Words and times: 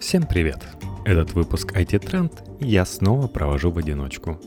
Всем 0.00 0.22
привет! 0.22 0.64
Этот 1.04 1.32
выпуск 1.32 1.72
IT 1.72 1.98
Trend 2.04 2.32
я 2.60 2.84
снова 2.84 3.26
провожу 3.26 3.72
в 3.72 3.78
одиночку. 3.78 4.40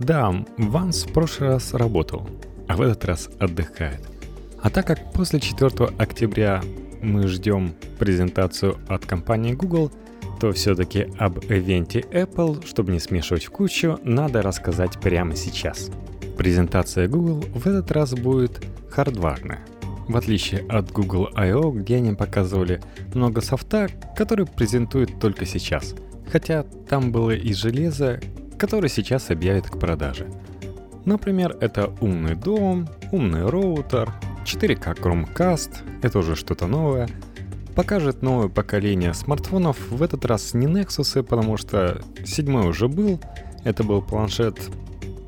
Да, 0.00 0.44
Ванс 0.56 1.04
в 1.04 1.12
прошлый 1.12 1.50
раз 1.50 1.72
работал, 1.72 2.28
а 2.66 2.76
в 2.76 2.82
этот 2.82 3.04
раз 3.04 3.30
отдыхает. 3.38 4.00
А 4.60 4.70
так 4.70 4.88
как 4.88 5.12
после 5.12 5.38
4 5.38 5.90
октября 5.98 6.62
мы 7.00 7.28
ждем 7.28 7.74
презентацию 8.00 8.76
от 8.88 9.06
компании 9.06 9.54
Google, 9.54 9.92
то 10.40 10.52
все-таки 10.52 11.06
об 11.16 11.38
ивенте 11.44 12.00
Apple, 12.00 12.66
чтобы 12.66 12.90
не 12.90 12.98
смешивать 12.98 13.44
в 13.44 13.50
кучу, 13.50 14.00
надо 14.02 14.42
рассказать 14.42 14.98
прямо 15.00 15.36
сейчас. 15.36 15.90
Презентация 16.36 17.06
Google 17.06 17.44
в 17.54 17.68
этот 17.68 17.92
раз 17.92 18.14
будет 18.14 18.60
хардварная– 18.90 19.60
в 20.08 20.16
отличие 20.16 20.66
от 20.68 20.90
Google 20.90 21.28
I.O., 21.34 21.70
где 21.70 21.96
они 21.96 22.14
показывали 22.14 22.80
много 23.14 23.40
софта, 23.40 23.88
который 24.16 24.46
презентуют 24.46 25.20
только 25.20 25.46
сейчас. 25.46 25.94
Хотя 26.30 26.62
там 26.62 27.12
было 27.12 27.30
и 27.30 27.52
железо, 27.52 28.20
которое 28.58 28.88
сейчас 28.88 29.30
объявят 29.30 29.68
к 29.68 29.78
продаже. 29.78 30.26
Например, 31.04 31.56
это 31.60 31.92
умный 32.00 32.34
дом, 32.34 32.88
умный 33.12 33.48
роутер, 33.48 34.12
4К 34.44 34.98
Chromecast, 34.98 35.76
это 36.02 36.18
уже 36.18 36.34
что-то 36.34 36.66
новое. 36.66 37.08
Покажет 37.74 38.22
новое 38.22 38.48
поколение 38.48 39.14
смартфонов, 39.14 39.90
в 39.90 40.02
этот 40.02 40.24
раз 40.24 40.52
не 40.54 40.66
Nexus, 40.66 41.22
потому 41.22 41.56
что 41.56 42.02
седьмой 42.24 42.68
уже 42.68 42.88
был, 42.88 43.20
это 43.64 43.84
был 43.84 44.02
планшет. 44.02 44.58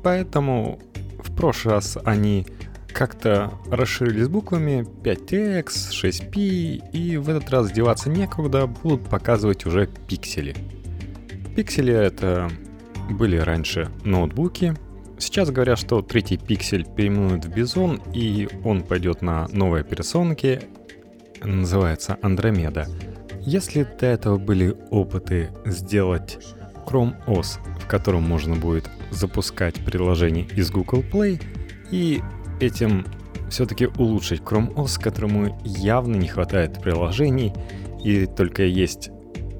Поэтому 0.03 0.79
в 1.23 1.33
прошлый 1.35 1.75
раз 1.75 1.97
они 2.03 2.45
как-то 2.93 3.53
расширились 3.69 4.27
буквами 4.27 4.85
5X, 5.03 5.91
6P, 5.91 6.91
и 6.91 7.17
в 7.17 7.29
этот 7.29 7.49
раз 7.49 7.71
деваться 7.71 8.09
некуда, 8.09 8.67
будут 8.67 9.09
показывать 9.09 9.65
уже 9.65 9.87
пиксели. 10.07 10.55
Пиксели 11.55 11.93
это 11.93 12.49
были 13.09 13.37
раньше 13.37 13.89
ноутбуки. 14.03 14.73
Сейчас 15.17 15.51
говорят, 15.51 15.77
что 15.77 16.01
третий 16.01 16.37
пиксель 16.37 16.85
переименуют 16.85 17.45
в 17.45 17.53
Бизон, 17.53 18.01
и 18.13 18.47
он 18.63 18.83
пойдет 18.83 19.21
на 19.21 19.47
новые 19.51 19.81
операционки, 19.81 20.61
называется 21.43 22.17
Андромеда. 22.21 22.87
Если 23.41 23.83
до 23.99 24.05
этого 24.05 24.37
были 24.37 24.75
опыты 24.89 25.49
сделать 25.65 26.39
Chrome 26.85 27.15
OS, 27.27 27.59
в 27.79 27.87
котором 27.87 28.23
можно 28.23 28.55
будет 28.55 28.89
запускать 29.11 29.75
приложение 29.75 30.45
из 30.55 30.71
Google 30.71 31.03
Play, 31.03 31.41
и 31.91 32.21
этим 32.61 33.05
все-таки 33.49 33.87
улучшить 33.97 34.41
Chrome 34.41 34.73
OS, 34.75 35.01
которому 35.01 35.59
явно 35.63 36.15
не 36.15 36.27
хватает 36.27 36.81
приложений, 36.81 37.53
и 38.03 38.25
только 38.25 38.63
есть 38.63 39.11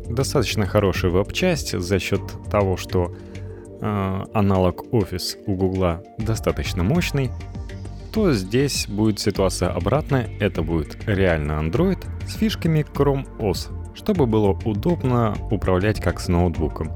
достаточно 0.10 0.66
хорошая 0.66 1.12
веб-часть 1.12 1.78
за 1.78 2.00
счет 2.00 2.22
того, 2.50 2.78
что 2.78 3.16
э, 3.82 4.24
аналог 4.34 4.86
Office 4.92 5.38
у 5.46 5.56
Гугла 5.56 6.04
достаточно 6.18 6.84
мощный, 6.84 7.32
то 8.14 8.34
здесь 8.34 8.88
будет 8.88 9.20
ситуация 9.20 9.70
обратная, 9.70 10.30
это 10.40 10.62
будет 10.62 10.98
реально 11.08 11.54
Android 11.54 12.04
с 12.28 12.36
фишками 12.36 12.86
Chrome 12.94 13.28
OS, 13.40 13.70
чтобы 13.96 14.26
было 14.26 14.58
удобно 14.66 15.36
управлять 15.50 16.02
как 16.02 16.20
с 16.20 16.28
ноутбуком. 16.28 16.92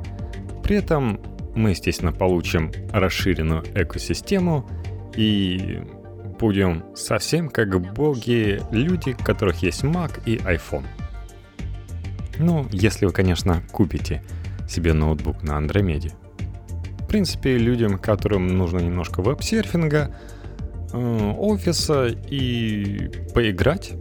При 0.64 0.78
этом 0.78 1.20
мы, 1.56 1.70
естественно, 1.70 2.12
получим 2.12 2.72
расширенную 2.92 3.64
экосистему 3.76 4.68
и 5.16 5.80
будем 6.40 6.84
совсем 6.96 7.50
как 7.50 7.80
боги, 7.94 8.62
люди, 8.72 9.16
у 9.20 9.24
которых 9.24 9.62
есть 9.64 9.84
Mac 9.84 10.22
и 10.26 10.38
iPhone. 10.38 10.86
Ну, 12.38 12.68
если 12.72 13.06
вы, 13.06 13.12
конечно, 13.12 13.62
купите 13.72 14.22
себе 14.68 14.94
ноутбук 14.94 15.44
на 15.44 15.58
Андромеде. 15.58 16.12
В 17.00 17.08
принципе, 17.08 17.58
людям, 17.58 17.98
которым 17.98 18.48
нужно 18.48 18.80
немножко 18.80 19.22
веб-серфинга, 19.22 20.16
э, 20.92 21.34
офиса 21.38 22.08
и 22.08 23.10
поиграть, 23.34 23.94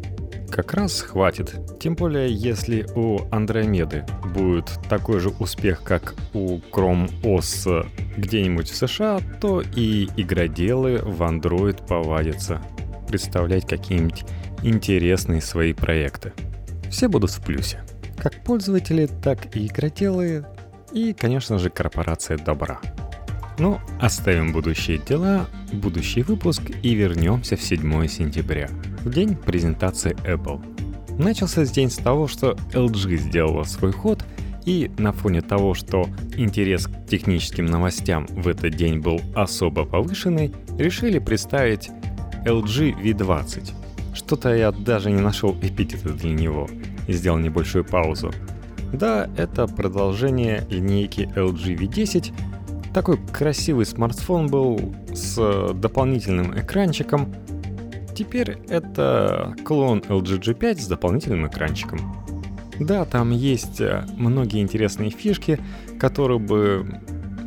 как 0.50 0.74
раз 0.74 1.00
хватит. 1.00 1.54
Тем 1.80 1.96
более, 1.96 2.32
если 2.32 2.86
у 2.94 3.20
Андромеды 3.30 4.04
будет 4.34 4.78
такой 4.88 5.20
же 5.20 5.30
успех, 5.38 5.82
как 5.82 6.14
у 6.34 6.58
Chrome 6.72 7.10
OS 7.22 7.86
где-нибудь 8.16 8.68
в 8.68 8.76
США, 8.76 9.20
то 9.40 9.62
и 9.74 10.08
игроделы 10.16 10.98
в 10.98 11.22
Android 11.22 11.86
повадятся 11.86 12.60
представлять 13.08 13.66
какие-нибудь 13.66 14.24
интересные 14.62 15.40
свои 15.40 15.72
проекты. 15.72 16.32
Все 16.90 17.08
будут 17.08 17.30
в 17.30 17.44
плюсе. 17.44 17.82
Как 18.18 18.42
пользователи, 18.44 19.06
так 19.06 19.54
и 19.56 19.66
игроделы, 19.66 20.44
и, 20.92 21.12
конечно 21.12 21.58
же, 21.58 21.70
корпорация 21.70 22.38
добра. 22.38 22.80
Ну, 23.58 23.78
оставим 24.00 24.52
будущие 24.52 24.98
дела, 24.98 25.46
будущий 25.72 26.22
выпуск 26.22 26.62
и 26.82 26.94
вернемся 26.94 27.56
в 27.56 27.62
7 27.62 28.06
сентября, 28.08 28.68
в 29.04 29.10
день 29.10 29.36
презентации 29.36 30.16
Apple. 30.24 30.73
Начался 31.18 31.64
день 31.64 31.90
с 31.90 31.96
того, 31.96 32.26
что 32.26 32.56
LG 32.72 33.16
сделала 33.16 33.64
свой 33.64 33.92
ход, 33.92 34.24
и 34.64 34.90
на 34.98 35.12
фоне 35.12 35.42
того, 35.42 35.74
что 35.74 36.06
интерес 36.36 36.86
к 36.86 37.06
техническим 37.06 37.66
новостям 37.66 38.26
в 38.26 38.48
этот 38.48 38.74
день 38.74 38.98
был 38.98 39.20
особо 39.34 39.84
повышенный, 39.84 40.52
решили 40.78 41.18
представить 41.18 41.90
LG 42.44 43.02
V20. 43.02 43.72
Что-то 44.14 44.54
я 44.54 44.72
даже 44.72 45.10
не 45.10 45.20
нашел 45.20 45.54
эпитета 45.60 46.10
для 46.10 46.32
него 46.32 46.68
и 47.06 47.12
сделал 47.12 47.38
небольшую 47.38 47.84
паузу. 47.84 48.32
Да, 48.92 49.28
это 49.36 49.66
продолжение 49.66 50.66
линейки 50.70 51.28
LG 51.34 51.76
V10. 51.76 52.32
Такой 52.92 53.18
красивый 53.32 53.86
смартфон 53.86 54.46
был 54.46 54.94
с 55.12 55.72
дополнительным 55.74 56.58
экранчиком. 56.58 57.34
Теперь 58.14 58.58
это 58.68 59.56
клон 59.64 60.00
LG 60.00 60.40
G5 60.40 60.80
с 60.80 60.86
дополнительным 60.86 61.46
экранчиком. 61.46 61.98
Да, 62.78 63.04
там 63.04 63.30
есть 63.30 63.80
э, 63.80 64.04
многие 64.16 64.60
интересные 64.60 65.10
фишки, 65.10 65.60
которые 65.98 66.38
бы 66.38 67.00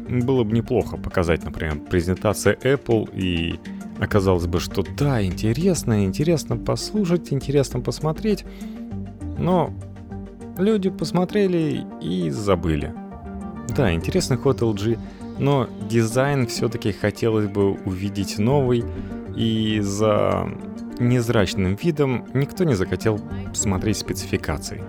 было 0.09 0.44
бы 0.44 0.51
неплохо 0.53 0.97
показать, 0.97 1.44
например, 1.44 1.79
презентация 1.79 2.56
Apple 2.56 3.09
и 3.13 3.59
оказалось 4.00 4.47
бы, 4.47 4.59
что 4.59 4.83
да, 4.97 5.23
интересно, 5.23 6.06
интересно 6.06 6.56
послушать, 6.56 7.33
интересно 7.33 7.81
посмотреть, 7.81 8.45
но 9.38 9.73
люди 10.57 10.89
посмотрели 10.89 11.85
и 12.01 12.29
забыли. 12.29 12.94
Да, 13.75 13.94
интересный 13.94 14.38
ход 14.38 14.61
LG, 14.61 14.97
но 15.39 15.67
дизайн 15.89 16.47
все-таки 16.47 16.91
хотелось 16.91 17.47
бы 17.47 17.72
увидеть 17.72 18.39
новый, 18.39 18.85
и 19.38 19.80
за 19.81 20.50
незрачным 21.00 21.75
видом 21.75 22.25
никто 22.34 22.64
не 22.64 22.74
захотел 22.74 23.22
смотреть 23.53 23.98
спецификации. 23.98 24.84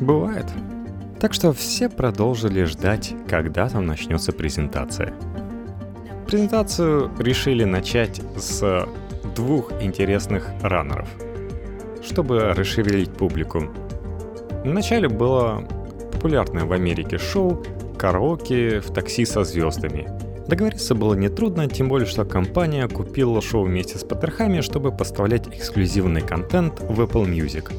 Бывает. 0.00 0.46
Так 1.20 1.34
что 1.34 1.52
все 1.52 1.88
продолжили 1.88 2.64
ждать, 2.64 3.14
когда 3.28 3.68
там 3.68 3.86
начнется 3.86 4.32
презентация. 4.32 5.14
Презентацию 6.26 7.10
решили 7.18 7.64
начать 7.64 8.20
с 8.36 8.88
двух 9.34 9.72
интересных 9.82 10.48
раннеров, 10.62 11.08
чтобы 12.02 12.54
расширить 12.54 13.12
публику. 13.12 13.64
Вначале 14.64 15.08
было 15.08 15.64
популярное 16.12 16.64
в 16.64 16.72
Америке 16.72 17.18
шоу 17.18 17.62
«Караоке 17.98 18.80
в 18.80 18.92
такси 18.92 19.24
со 19.24 19.44
звездами». 19.44 20.25
Договориться 20.48 20.94
было 20.94 21.14
нетрудно, 21.14 21.68
тем 21.68 21.88
более, 21.88 22.06
что 22.06 22.24
компания 22.24 22.86
купила 22.88 23.42
шоу 23.42 23.64
вместе 23.64 23.98
с 23.98 24.04
Паттерхами, 24.04 24.60
чтобы 24.60 24.92
поставлять 24.92 25.48
эксклюзивный 25.48 26.20
контент 26.20 26.80
в 26.80 27.00
Apple 27.00 27.26
Music. 27.26 27.72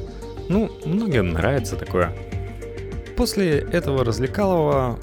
Ну, 0.48 0.70
многим 0.84 1.30
нравится 1.30 1.76
такое 1.76 2.14
После 3.18 3.58
этого 3.58 4.04
развлекалого 4.04 4.96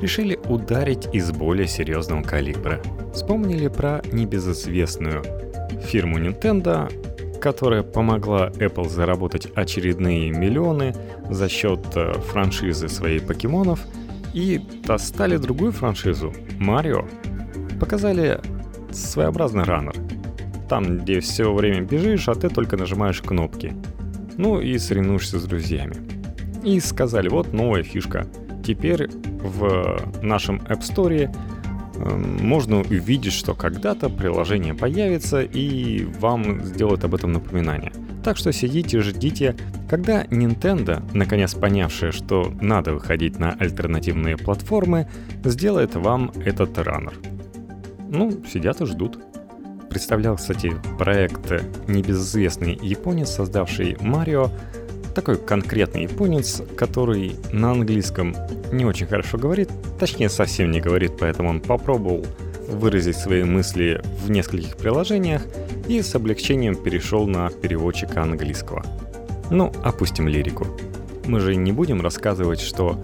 решили 0.00 0.36
ударить 0.48 1.06
из 1.12 1.30
более 1.30 1.68
серьезного 1.68 2.20
калибра. 2.20 2.80
Вспомнили 3.14 3.68
про 3.68 4.02
небезызвестную 4.10 5.22
фирму 5.80 6.18
Nintendo, 6.18 6.92
которая 7.40 7.84
помогла 7.84 8.48
Apple 8.48 8.88
заработать 8.88 9.46
очередные 9.54 10.32
миллионы 10.32 10.96
за 11.30 11.48
счет 11.48 11.78
э, 11.94 12.12
франшизы 12.14 12.88
своей 12.88 13.20
покемонов, 13.20 13.86
и 14.32 14.60
достали 14.84 15.36
другую 15.36 15.72
франшизу— 15.72 16.32
Марио. 16.58 17.06
Показали 17.78 18.40
своеобразный 18.92 19.64
раннер. 19.64 19.94
Там, 20.68 20.98
где 20.98 21.20
все 21.20 21.52
время 21.52 21.82
бежишь, 21.82 22.28
а 22.28 22.34
ты 22.34 22.48
только 22.48 22.76
нажимаешь 22.76 23.22
кнопки. 23.22 23.74
Ну 24.36 24.60
и 24.60 24.78
соревнуешься 24.78 25.38
с 25.38 25.44
друзьями 25.44 26.10
и 26.64 26.80
сказали, 26.80 27.28
вот 27.28 27.52
новая 27.52 27.82
фишка. 27.82 28.26
Теперь 28.64 29.08
в 29.08 29.98
нашем 30.22 30.58
App 30.58 30.80
Store 30.80 31.34
эм, 31.96 32.46
можно 32.46 32.80
увидеть, 32.80 33.32
что 33.32 33.54
когда-то 33.54 34.08
приложение 34.10 34.74
появится 34.74 35.42
и 35.42 36.04
вам 36.20 36.62
сделают 36.62 37.04
об 37.04 37.14
этом 37.14 37.32
напоминание. 37.32 37.92
Так 38.22 38.36
что 38.36 38.52
сидите, 38.52 39.00
ждите, 39.00 39.56
когда 39.88 40.24
Nintendo, 40.24 41.02
наконец 41.14 41.54
понявшая, 41.54 42.12
что 42.12 42.52
надо 42.60 42.92
выходить 42.92 43.38
на 43.38 43.52
альтернативные 43.52 44.36
платформы, 44.36 45.08
сделает 45.42 45.94
вам 45.94 46.30
этот 46.44 46.76
раннер. 46.78 47.14
Ну, 48.10 48.44
сидят 48.44 48.80
и 48.82 48.86
ждут. 48.86 49.18
Представлял, 49.88 50.36
кстати, 50.36 50.72
проект 50.98 51.50
небезызвестный 51.88 52.78
японец, 52.80 53.30
создавший 53.30 53.96
Марио, 54.00 54.50
такой 55.14 55.36
конкретный 55.36 56.02
японец, 56.02 56.62
который 56.76 57.34
на 57.52 57.72
английском 57.72 58.34
не 58.72 58.84
очень 58.84 59.06
хорошо 59.06 59.38
говорит, 59.38 59.70
точнее 59.98 60.28
совсем 60.28 60.70
не 60.70 60.80
говорит, 60.80 61.12
поэтому 61.18 61.48
он 61.48 61.60
попробовал 61.60 62.24
выразить 62.70 63.16
свои 63.16 63.44
мысли 63.44 64.00
в 64.24 64.30
нескольких 64.30 64.76
приложениях 64.76 65.42
и 65.88 66.02
с 66.02 66.14
облегчением 66.14 66.76
перешел 66.76 67.26
на 67.26 67.50
переводчик 67.50 68.16
английского. 68.16 68.84
Ну, 69.50 69.72
опустим 69.82 70.28
лирику. 70.28 70.66
Мы 71.26 71.40
же 71.40 71.56
не 71.56 71.72
будем 71.72 72.00
рассказывать, 72.00 72.60
что 72.60 73.02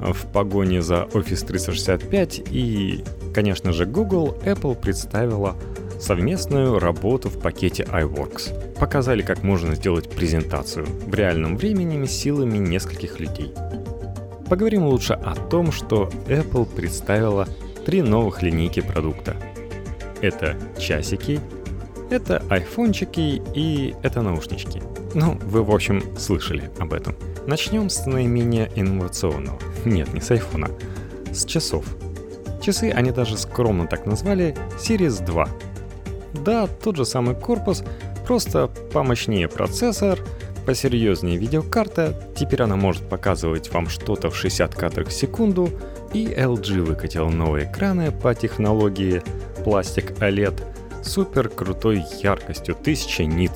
в 0.00 0.26
погоне 0.32 0.82
за 0.82 1.06
Office 1.12 1.46
365 1.46 2.42
и, 2.50 3.04
конечно 3.32 3.72
же, 3.72 3.86
Google, 3.86 4.36
Apple 4.44 4.74
представила 4.74 5.56
совместную 6.00 6.80
работу 6.80 7.28
в 7.28 7.38
пакете 7.38 7.84
iWorks. 7.84 8.74
Показали, 8.78 9.22
как 9.22 9.44
можно 9.44 9.76
сделать 9.76 10.10
презентацию 10.10 10.86
в 11.06 11.14
реальном 11.14 11.56
времени 11.56 12.04
силами 12.06 12.58
нескольких 12.58 13.20
людей. 13.20 13.52
Поговорим 14.48 14.84
лучше 14.86 15.14
о 15.14 15.34
том, 15.34 15.70
что 15.70 16.10
Apple 16.26 16.66
представила 16.66 17.46
три 17.84 18.02
новых 18.02 18.42
линейки 18.42 18.80
продукта. 18.80 19.36
Это 20.20 20.56
часики, 20.78 21.40
это 22.10 22.42
айфончики 22.48 23.42
и 23.54 23.94
это 24.02 24.22
наушнички. 24.22 24.82
Ну, 25.14 25.38
вы, 25.44 25.62
в 25.62 25.70
общем, 25.70 26.02
слышали 26.16 26.70
об 26.78 26.92
этом. 26.92 27.14
Начнем 27.46 27.90
с 27.90 28.06
наименее 28.06 28.70
инновационного. 28.76 29.58
Нет, 29.84 30.12
не 30.14 30.20
с 30.20 30.30
айфона. 30.30 30.70
С 31.32 31.44
часов. 31.44 31.84
Часы 32.62 32.90
они 32.90 33.10
даже 33.10 33.36
скромно 33.36 33.86
так 33.86 34.06
назвали 34.06 34.54
Series 34.78 35.24
2. 35.24 35.48
Да, 36.44 36.66
тот 36.66 36.96
же 36.96 37.04
самый 37.04 37.34
корпус, 37.34 37.82
просто 38.26 38.68
помощнее 38.92 39.48
процессор, 39.48 40.18
посерьезнее 40.64 41.36
видеокарта, 41.36 42.14
теперь 42.36 42.62
она 42.62 42.76
может 42.76 43.08
показывать 43.08 43.72
вам 43.72 43.88
что-то 43.88 44.30
в 44.30 44.36
60 44.36 44.74
кадров 44.74 45.08
в 45.08 45.12
секунду, 45.12 45.70
и 46.14 46.26
LG 46.26 46.82
выкатил 46.82 47.28
новые 47.30 47.70
экраны 47.70 48.10
по 48.10 48.34
технологии 48.34 49.22
пластик 49.64 50.12
OLED 50.18 50.62
супер 51.02 51.48
крутой 51.48 52.04
яркостью 52.22 52.74
1000 52.74 53.24
нит, 53.26 53.52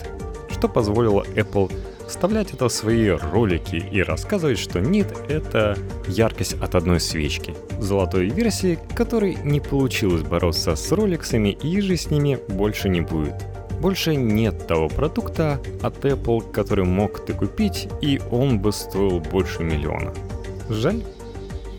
что 0.51 0.69
позволило 0.69 1.23
Apple 1.35 1.71
вставлять 2.07 2.53
это 2.53 2.69
в 2.69 2.73
свои 2.73 3.09
ролики 3.09 3.77
и 3.77 4.03
рассказывать, 4.03 4.59
что 4.59 4.81
нит— 4.81 5.09
это 5.29 5.77
яркость 6.07 6.55
от 6.55 6.75
одной 6.75 7.01
свечки. 7.01 7.55
Золотой 7.81 8.29
версии, 8.29 8.79
которой 8.95 9.37
не 9.43 9.61
получилось 9.61 10.23
бороться 10.23 10.77
с 10.77 10.93
роликсами 10.93 11.51
и 11.51 11.81
же 11.81 11.97
с 11.97 12.11
ними 12.11 12.39
больше 12.49 12.89
не 12.89 13.01
будет. 13.01 13.35
Больше 13.81 14.17
нет 14.17 14.67
того 14.67 14.89
продукта 14.89 15.61
от 15.83 16.05
Apple, 16.05 16.51
который 16.51 16.85
мог 16.85 17.25
ты 17.27 17.35
купить, 17.35 17.89
и 18.01 18.21
он 18.31 18.59
бы 18.59 18.73
стоил 18.73 19.21
больше 19.21 19.63
миллиона. 19.63 20.15
Жаль. 20.71 21.03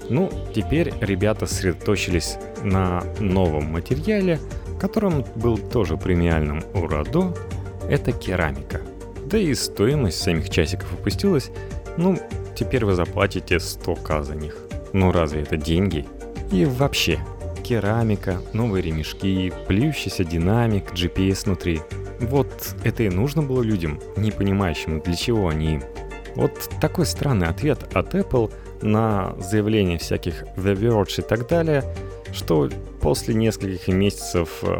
Ну, 0.09 0.29
теперь 0.55 0.93
ребята 1.01 1.45
сосредоточились 1.45 2.37
на 2.63 3.03
новом 3.19 3.71
материале, 3.71 4.39
которым 4.79 5.25
был 5.35 5.57
тоже 5.57 5.97
премиальным 5.97 6.63
у 6.73 6.87
Радо, 6.87 7.33
это 7.89 8.11
керамика. 8.11 8.81
Да 9.25 9.37
и 9.37 9.53
стоимость 9.53 10.19
самих 10.19 10.49
часиков 10.49 10.93
опустилась, 10.93 11.51
ну, 11.97 12.17
теперь 12.55 12.85
вы 12.85 12.95
заплатите 12.95 13.55
100к 13.55 14.23
за 14.23 14.35
них. 14.35 14.55
Ну 14.93 15.11
разве 15.11 15.41
это 15.41 15.57
деньги? 15.57 16.05
И 16.51 16.63
вообще, 16.63 17.19
керамика, 17.63 18.41
новые 18.53 18.81
ремешки, 18.81 19.51
плюющийся 19.67 20.23
динамик, 20.23 20.93
GPS 20.93 21.45
внутри. 21.45 21.81
Вот 22.21 22.75
это 22.83 23.03
и 23.03 23.09
нужно 23.09 23.41
было 23.41 23.61
людям, 23.61 23.99
не 24.15 24.31
понимающим, 24.31 25.01
для 25.01 25.15
чего 25.15 25.49
они 25.49 25.75
им. 25.75 25.83
Вот 26.35 26.69
такой 26.79 27.05
странный 27.05 27.47
ответ 27.47 27.79
от 27.93 28.15
Apple 28.15 28.51
на 28.81 29.35
заявления 29.39 29.97
всяких 29.97 30.43
The 30.55 30.73
Verge 30.73 31.19
и 31.19 31.21
так 31.21 31.47
далее, 31.47 31.83
что 32.33 32.69
после 33.01 33.33
нескольких 33.33 33.87
месяцев 33.87 34.63
э, 34.63 34.79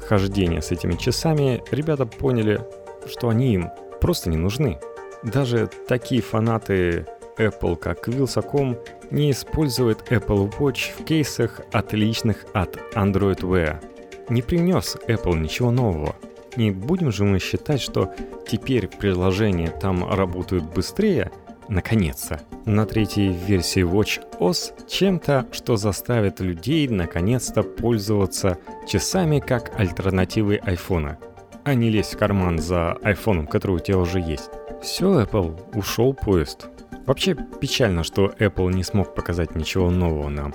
хождения 0.00 0.60
с 0.60 0.70
этими 0.70 0.94
часами 0.94 1.62
ребята 1.70 2.06
поняли, 2.06 2.60
что 3.06 3.28
они 3.28 3.54
им 3.54 3.70
просто 4.00 4.30
не 4.30 4.36
нужны. 4.36 4.78
Даже 5.22 5.68
такие 5.86 6.22
фанаты 6.22 7.06
Apple, 7.38 7.76
как 7.76 8.08
Wheels.com, 8.08 8.76
не 9.10 9.30
используют 9.30 10.10
Apple 10.10 10.52
Watch 10.58 10.90
в 10.98 11.04
кейсах, 11.04 11.60
отличных 11.72 12.44
от 12.52 12.76
Android 12.94 13.40
Wear. 13.40 13.82
Не 14.28 14.42
принес 14.42 14.96
Apple 15.06 15.38
ничего 15.38 15.70
нового. 15.70 16.16
Не 16.56 16.70
будем 16.70 17.12
же 17.12 17.24
мы 17.24 17.38
считать, 17.38 17.80
что 17.80 18.12
теперь 18.46 18.88
приложения 18.88 19.68
там 19.68 20.10
работают 20.10 20.64
быстрее, 20.64 21.30
наконец-то, 21.68 22.40
на 22.64 22.86
третьей 22.86 23.28
версии 23.28 23.82
Watch 23.82 24.20
OS 24.38 24.86
чем-то, 24.88 25.46
что 25.52 25.76
заставит 25.76 26.40
людей 26.40 26.88
наконец-то 26.88 27.62
пользоваться 27.62 28.58
часами 28.86 29.40
как 29.40 29.78
альтернативой 29.78 30.56
айфона, 30.56 31.18
а 31.64 31.74
не 31.74 31.90
лезть 31.90 32.14
в 32.14 32.18
карман 32.18 32.58
за 32.58 32.92
айфоном, 33.02 33.46
который 33.46 33.76
у 33.76 33.78
тебя 33.78 33.98
уже 33.98 34.20
есть. 34.20 34.50
Все, 34.82 35.22
Apple, 35.22 35.76
ушел 35.76 36.14
поезд. 36.14 36.68
Вообще 37.06 37.34
печально, 37.34 38.04
что 38.04 38.26
Apple 38.38 38.72
не 38.72 38.84
смог 38.84 39.14
показать 39.14 39.54
ничего 39.56 39.90
нового 39.90 40.28
нам. 40.28 40.54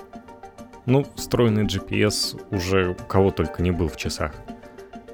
Ну, 0.86 1.06
встроенный 1.16 1.64
GPS 1.64 2.40
уже 2.50 2.90
у 2.90 2.94
кого 2.94 3.30
только 3.30 3.62
не 3.62 3.70
был 3.70 3.88
в 3.88 3.96
часах. 3.96 4.32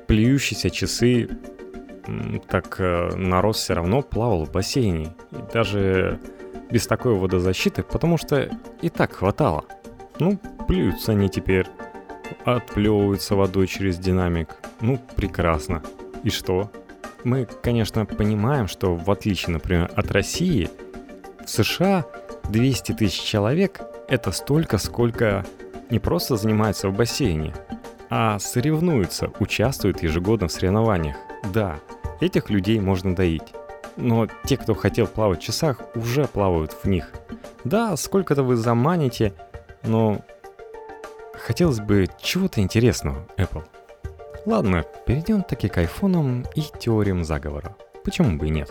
Плюющиеся 0.07 0.71
часы, 0.71 1.29
так 2.49 2.77
э, 2.79 3.11
народ 3.17 3.57
все 3.57 3.75
равно 3.75 4.03
плавал 4.03 4.45
в 4.45 4.53
бассейне. 4.53 5.15
И 5.33 5.53
даже 5.53 6.19
без 6.71 6.87
такой 6.87 7.15
водозащиты, 7.15 7.83
потому 7.83 8.17
что 8.17 8.49
и 8.83 8.89
так 8.89 9.13
хватало. 9.15 9.65
Ну, 10.19 10.39
плюются 10.69 11.13
они 11.13 11.29
теперь, 11.29 11.67
отплевываются 12.45 13.35
водой 13.35 13.67
через 13.67 13.99
динамик. 13.99 14.57
Ну, 14.81 14.99
прекрасно. 15.17 15.83
И 16.23 16.31
что? 16.31 16.71
Мы, 17.25 17.47
конечно, 17.47 18.07
понимаем, 18.07 18.67
что 18.67 18.95
в 18.95 19.11
отличие, 19.11 19.53
например, 19.53 19.91
от 19.95 20.11
России– 20.11 20.69
в 21.45 21.49
США 21.49 22.05
200 22.49 22.93
тысяч 22.93 23.23
человек– 23.23 23.81
это 24.09 24.31
столько, 24.31 24.79
сколько 24.79 25.45
не 25.91 25.99
просто 25.99 26.37
занимаются 26.37 26.89
в 26.89 26.95
бассейне, 26.95 27.55
а 28.09 28.39
соревнуются, 28.39 29.33
участвуют 29.41 30.03
ежегодно 30.03 30.49
в 30.49 30.53
соревнованиях. 30.53 31.17
Да, 31.53 31.81
этих 32.21 32.51
людей 32.51 32.79
можно 32.81 33.15
доить. 33.15 33.55
Но 33.97 34.27
те, 34.45 34.57
кто 34.57 34.75
хотел 34.75 35.07
плавать 35.07 35.41
в 35.41 35.43
часах, 35.43 35.81
уже 35.95 36.27
плавают 36.27 36.73
в 36.73 36.89
них. 36.89 37.11
Да, 37.65 37.97
сколько-то 37.97 38.43
вы 38.43 38.57
заманите, 38.57 39.35
но 39.83 40.21
хотелось 41.35 41.81
бы 41.81 42.07
чего-то 42.21 42.61
интересного, 42.61 43.27
Apple. 43.37 43.65
Ладно, 44.47 44.85
перейдем 45.07 45.43
таки 45.43 45.69
к 45.69 45.79
айфонам 45.79 46.47
и 46.55 46.63
теориям 46.79 47.25
заговора. 47.25 47.77
Почему 48.05 48.39
бы 48.39 48.47
и 48.47 48.51
нет? 48.51 48.71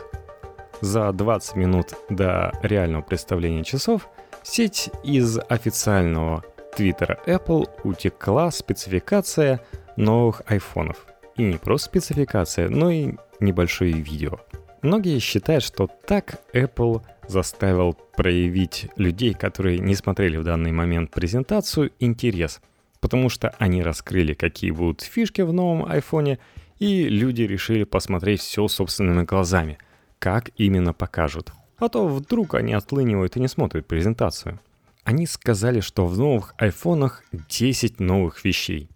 За 0.81 1.11
20 1.11 1.55
минут 1.55 1.93
до 2.09 2.51
реального 2.63 3.01
представления 3.01 3.63
часов 3.63 4.09
сеть 4.43 4.89
из 5.03 5.37
официального 5.49 6.43
твиттера 6.75 7.19
Apple 7.25 7.69
утекла 7.83 8.49
спецификация 8.49 9.61
новых 9.95 10.41
айфонов. 10.47 11.05
И 11.35 11.43
не 11.43 11.57
просто 11.57 11.87
спецификация, 11.87 12.69
но 12.69 12.89
и 12.89 13.15
небольшое 13.39 13.93
видео. 13.93 14.39
Многие 14.81 15.19
считают, 15.19 15.63
что 15.63 15.89
так 16.07 16.41
Apple 16.53 17.01
заставил 17.27 17.93
проявить 17.93 18.87
людей, 18.95 19.33
которые 19.33 19.79
не 19.79 19.95
смотрели 19.95 20.37
в 20.37 20.43
данный 20.43 20.71
момент 20.71 21.11
презентацию, 21.11 21.91
интерес, 21.99 22.61
потому 22.99 23.29
что 23.29 23.49
они 23.59 23.83
раскрыли, 23.83 24.33
какие 24.33 24.71
будут 24.71 25.01
фишки 25.01 25.41
в 25.41 25.53
новом 25.53 25.85
айфоне, 25.85 26.39
и 26.79 27.09
люди 27.09 27.41
решили 27.41 27.83
посмотреть 27.83 28.41
все 28.41 28.67
собственными 28.67 29.23
глазами– 29.23 29.77
как 30.19 30.51
именно 30.57 30.93
покажут. 30.93 31.51
А 31.77 31.87
то 31.87 32.07
вдруг 32.07 32.55
они 32.55 32.73
отлынивают 32.73 33.37
и 33.37 33.39
не 33.39 33.47
смотрят 33.47 33.87
презентацию. 33.87 34.59
Они 35.05 35.25
сказали, 35.25 35.79
что 35.79 36.05
в 36.05 36.17
новых 36.19 36.53
айфонах 36.57 37.23
10 37.31 37.99
новых 38.01 38.43
вещей. 38.43 38.89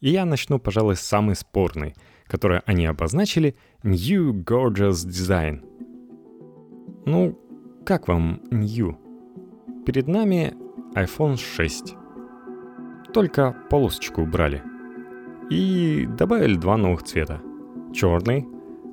И 0.00 0.10
я 0.10 0.24
начну, 0.24 0.60
пожалуй, 0.60 0.96
с 0.96 1.00
самой 1.00 1.34
спорной, 1.34 1.94
которую 2.28 2.62
они 2.66 2.86
обозначили 2.86 3.56
New 3.82 4.32
Gorgeous 4.44 5.06
Design. 5.06 5.60
Ну, 7.06 7.38
как 7.84 8.08
вам 8.08 8.40
New? 8.50 8.96
Перед 9.86 10.08
нами 10.08 10.54
iPhone 10.94 11.36
6. 11.36 11.96
Только 13.12 13.56
полосочку 13.70 14.22
убрали. 14.22 14.62
И 15.50 16.06
добавили 16.06 16.56
два 16.56 16.76
новых 16.76 17.02
цвета. 17.02 17.40
Черный 17.94 18.46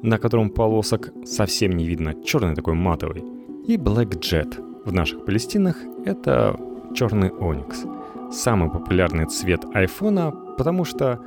на 0.05 0.19
котором 0.19 0.49
полосок 0.49 1.11
совсем 1.25 1.71
не 1.71 1.85
видно, 1.85 2.13
черный 2.23 2.55
такой 2.55 2.75
матовый. 2.75 3.23
И 3.67 3.77
Black 3.77 4.19
Jet. 4.19 4.61
В 4.85 4.93
наших 4.93 5.25
Палестинах 5.25 5.77
это 6.05 6.55
черный 6.93 7.31
оникс. 7.31 7.85
Самый 8.31 8.69
популярный 8.69 9.25
цвет 9.25 9.65
айфона, 9.73 10.31
потому 10.57 10.85
что 10.85 11.19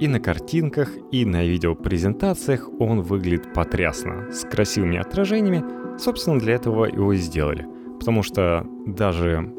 и 0.00 0.08
на 0.08 0.18
картинках, 0.18 0.90
и 1.12 1.24
на 1.26 1.44
видеопрезентациях 1.44 2.68
он 2.80 3.02
выглядит 3.02 3.52
потрясно, 3.52 4.32
с 4.32 4.44
красивыми 4.44 4.96
отражениями. 4.96 5.62
Собственно, 5.98 6.40
для 6.40 6.54
этого 6.54 6.86
его 6.86 7.12
и 7.12 7.18
сделали. 7.18 7.66
Потому 7.98 8.22
что 8.22 8.66
даже 8.86 9.54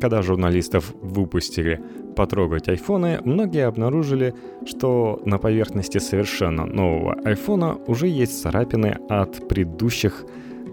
когда 0.00 0.22
журналистов 0.22 0.94
выпустили 1.02 1.82
потрогать 2.16 2.68
айфоны, 2.68 3.20
многие 3.24 3.66
обнаружили, 3.66 4.34
что 4.64 5.20
на 5.26 5.38
поверхности 5.38 5.98
совершенно 5.98 6.64
нового 6.64 7.14
айфона 7.24 7.74
уже 7.86 8.06
есть 8.06 8.40
царапины 8.40 8.96
от 9.08 9.46
предыдущих, 9.48 10.24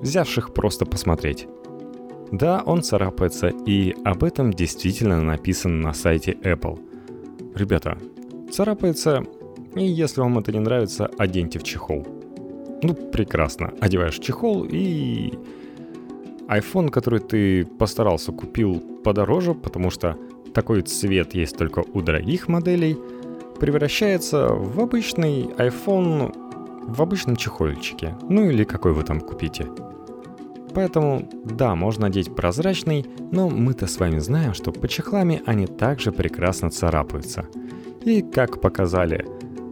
взявших 0.02 0.54
просто 0.54 0.86
посмотреть. 0.86 1.48
Да, 2.32 2.62
он 2.66 2.84
царапается, 2.84 3.48
и 3.66 3.96
об 4.06 4.24
этом 4.24 4.54
действительно 4.54 5.22
написано 5.22 5.76
на 5.76 5.94
сайте 5.94 6.34
Apple. 6.34 6.80
Ребята, 7.56 7.98
царапается, 8.52 9.24
и 9.76 9.86
если 9.86 10.22
вам 10.22 10.40
это 10.40 10.52
не 10.52 10.60
нравится, 10.60 11.10
оденьте 11.18 11.60
в 11.60 11.64
чехол. 11.64 12.06
Ну, 12.82 12.94
прекрасно. 12.94 13.74
Одеваешь 13.80 14.20
чехол 14.20 14.66
и 14.70 15.34
iPhone, 16.48 16.90
который 16.90 17.20
ты 17.20 17.66
постарался 17.66 18.32
купил 18.32 18.80
подороже, 19.04 19.54
потому 19.54 19.90
что 19.90 20.18
такой 20.54 20.82
цвет 20.82 21.34
есть 21.34 21.58
только 21.58 21.84
у 21.94 22.02
дорогих 22.02 22.48
моделей, 22.48 22.98
превращается 23.60 24.48
в 24.48 24.80
обычный 24.80 25.44
iPhone 25.58 26.34
в 26.88 27.02
обычном 27.02 27.36
чехольчике. 27.36 28.16
Ну 28.30 28.50
или 28.50 28.64
какой 28.64 28.94
вы 28.94 29.04
там 29.04 29.20
купите. 29.20 29.68
Поэтому, 30.74 31.28
да, 31.44 31.76
можно 31.76 32.04
надеть 32.04 32.36
прозрачный, 32.36 33.06
но 33.32 33.50
мы-то 33.50 33.88
с 33.88 34.00
вами 34.00 34.20
знаем, 34.20 34.54
что 34.54 34.72
по 34.72 34.88
чехлами 34.88 35.42
они 35.46 35.66
также 35.66 36.12
прекрасно 36.12 36.70
царапаются. 36.70 37.48
И 38.08 38.22
как 38.22 38.62
показали 38.62 39.26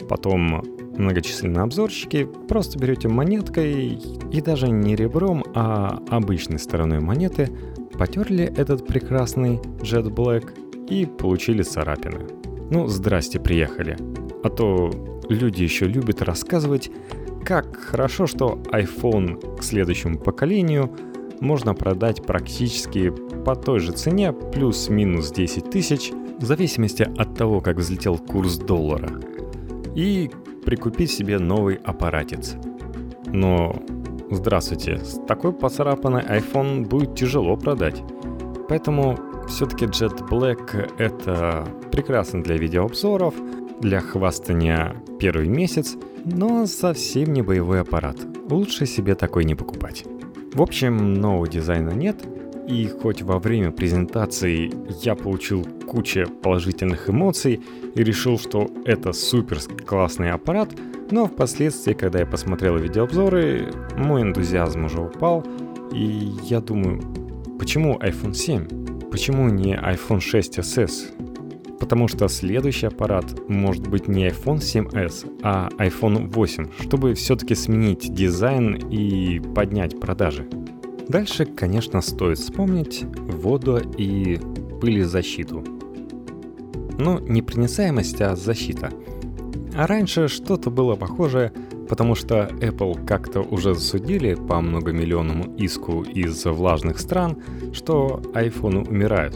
потом 0.09 0.61
многочисленные 0.97 1.63
обзорщики, 1.63 2.27
просто 2.49 2.77
берете 2.77 3.07
монеткой 3.07 3.97
и 4.29 4.41
даже 4.41 4.67
не 4.67 4.97
ребром, 4.97 5.45
а 5.53 6.03
обычной 6.09 6.59
стороной 6.59 6.99
монеты 6.99 7.49
потерли 7.97 8.43
этот 8.43 8.85
прекрасный 8.85 9.61
Jet 9.79 10.13
Black 10.13 10.49
и 10.89 11.05
получили 11.05 11.61
царапины. 11.61 12.27
Ну, 12.69 12.87
здрасте, 12.87 13.39
приехали. 13.39 13.95
А 14.43 14.49
то 14.49 14.91
люди 15.29 15.63
еще 15.63 15.85
любят 15.85 16.21
рассказывать, 16.21 16.91
как 17.45 17.77
хорошо, 17.77 18.27
что 18.27 18.59
iPhone 18.73 19.57
к 19.57 19.63
следующему 19.63 20.19
поколению 20.19 20.91
можно 21.39 21.73
продать 21.73 22.21
практически 22.25 23.13
по 23.45 23.55
той 23.55 23.79
же 23.79 23.93
цене, 23.93 24.33
плюс-минус 24.33 25.31
10 25.31 25.69
тысяч, 25.69 26.11
в 26.39 26.45
зависимости 26.45 27.03
от 27.17 27.35
того, 27.35 27.61
как 27.61 27.77
взлетел 27.77 28.17
курс 28.17 28.57
доллара. 28.57 29.09
И 29.95 30.29
прикупить 30.65 31.11
себе 31.11 31.39
новый 31.39 31.75
аппаратец. 31.75 32.55
Но, 33.27 33.75
здравствуйте, 34.29 34.97
с 34.97 35.19
такой 35.27 35.53
поцарапанной 35.53 36.21
iPhone 36.21 36.85
будет 36.85 37.15
тяжело 37.15 37.55
продать. 37.55 38.01
Поэтому 38.67 39.17
все-таки 39.47 39.85
Jet 39.85 40.27
Black 40.29 40.91
это 40.97 41.67
прекрасно 41.91 42.43
для 42.43 42.57
видеообзоров, 42.57 43.35
для 43.79 43.99
хвастания 43.99 44.95
первый 45.19 45.47
месяц, 45.47 45.95
но 46.25 46.65
совсем 46.65 47.31
не 47.33 47.41
боевой 47.41 47.81
аппарат. 47.81 48.17
Лучше 48.49 48.85
себе 48.85 49.15
такой 49.15 49.45
не 49.45 49.55
покупать. 49.55 50.05
В 50.53 50.61
общем, 50.61 51.13
нового 51.15 51.47
дизайна 51.47 51.91
нет, 51.91 52.23
и 52.67 52.87
хоть 52.87 53.21
во 53.21 53.39
время 53.39 53.71
презентации 53.71 54.71
я 55.03 55.15
получил 55.15 55.63
кучу 55.85 56.27
положительных 56.41 57.09
эмоций 57.09 57.61
и 57.93 58.03
решил, 58.03 58.39
что 58.39 58.69
это 58.85 59.13
супер 59.13 59.59
классный 59.85 60.31
аппарат, 60.31 60.69
но 61.11 61.27
впоследствии, 61.27 61.93
когда 61.93 62.19
я 62.19 62.25
посмотрел 62.25 62.77
видеообзоры, 62.77 63.71
мой 63.95 64.23
энтузиазм 64.23 64.85
уже 64.85 65.01
упал, 65.01 65.45
и 65.93 66.31
я 66.43 66.59
думаю, 66.61 67.01
почему 67.59 67.99
iPhone 67.99 68.33
7? 68.33 69.09
Почему 69.11 69.49
не 69.49 69.75
iPhone 69.75 70.19
6s? 70.19 71.77
Потому 71.79 72.07
что 72.07 72.27
следующий 72.27 72.87
аппарат 72.87 73.25
может 73.47 73.87
быть 73.87 74.07
не 74.07 74.27
iPhone 74.27 74.57
7s, 74.57 75.39
а 75.43 75.69
iPhone 75.77 76.27
8, 76.27 76.67
чтобы 76.81 77.13
все-таки 77.13 77.53
сменить 77.53 78.13
дизайн 78.13 78.75
и 78.89 79.39
поднять 79.39 79.99
продажи. 79.99 80.47
Дальше, 81.07 81.45
конечно, 81.45 82.01
стоит 82.01 82.39
вспомнить 82.39 83.03
воду 83.15 83.79
и 83.97 84.39
пылезащиту. 84.81 85.63
Ну, 86.97 87.19
не 87.19 87.41
проницаемость, 87.41 88.21
а 88.21 88.35
защита. 88.35 88.91
А 89.75 89.87
раньше 89.87 90.27
что-то 90.27 90.71
было 90.71 90.95
похожее, 90.95 91.51
потому 91.89 92.15
что 92.15 92.49
Apple 92.59 93.05
как-то 93.05 93.41
уже 93.41 93.75
засудили 93.75 94.33
по 94.33 94.61
многомиллионному 94.61 95.55
иску 95.57 96.03
из 96.03 96.43
влажных 96.45 96.99
стран, 96.99 97.37
что 97.73 98.21
айфоны 98.33 98.79
умирают. 98.79 99.35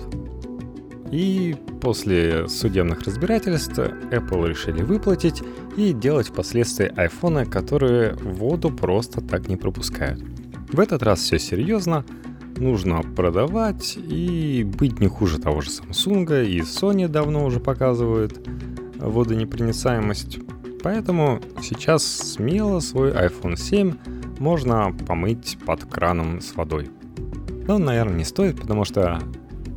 И 1.11 1.55
после 1.81 2.47
судебных 2.47 3.01
разбирательств 3.01 3.79
Apple 3.79 4.47
решили 4.47 4.81
выплатить 4.81 5.41
и 5.75 5.91
делать 5.91 6.27
впоследствии 6.27 6.91
айфоны, 6.95 7.45
которые 7.45 8.13
воду 8.15 8.69
просто 8.69 9.21
так 9.21 9.47
не 9.47 9.57
пропускают. 9.57 10.23
В 10.71 10.79
этот 10.79 11.01
раз 11.01 11.21
все 11.21 11.39
серьезно, 11.39 12.05
нужно 12.57 13.01
продавать 13.01 13.97
и 13.97 14.63
быть 14.63 14.99
не 14.99 15.07
хуже 15.07 15.39
того 15.39 15.61
же 15.61 15.69
Samsung, 15.71 16.45
и 16.45 16.59
Sony 16.59 17.07
давно 17.07 17.45
уже 17.45 17.59
показывают 17.59 18.47
водонепроницаемость. 18.97 20.39
Поэтому 20.83 21.41
сейчас 21.61 22.05
смело 22.05 22.81
свой 22.81 23.11
iPhone 23.11 23.57
7 23.57 23.93
можно 24.38 24.95
помыть 25.07 25.57
под 25.65 25.85
краном 25.85 26.39
с 26.39 26.55
водой. 26.55 26.89
Но, 27.67 27.79
наверное, 27.79 28.17
не 28.17 28.23
стоит, 28.23 28.61
потому 28.61 28.85
что 28.85 29.19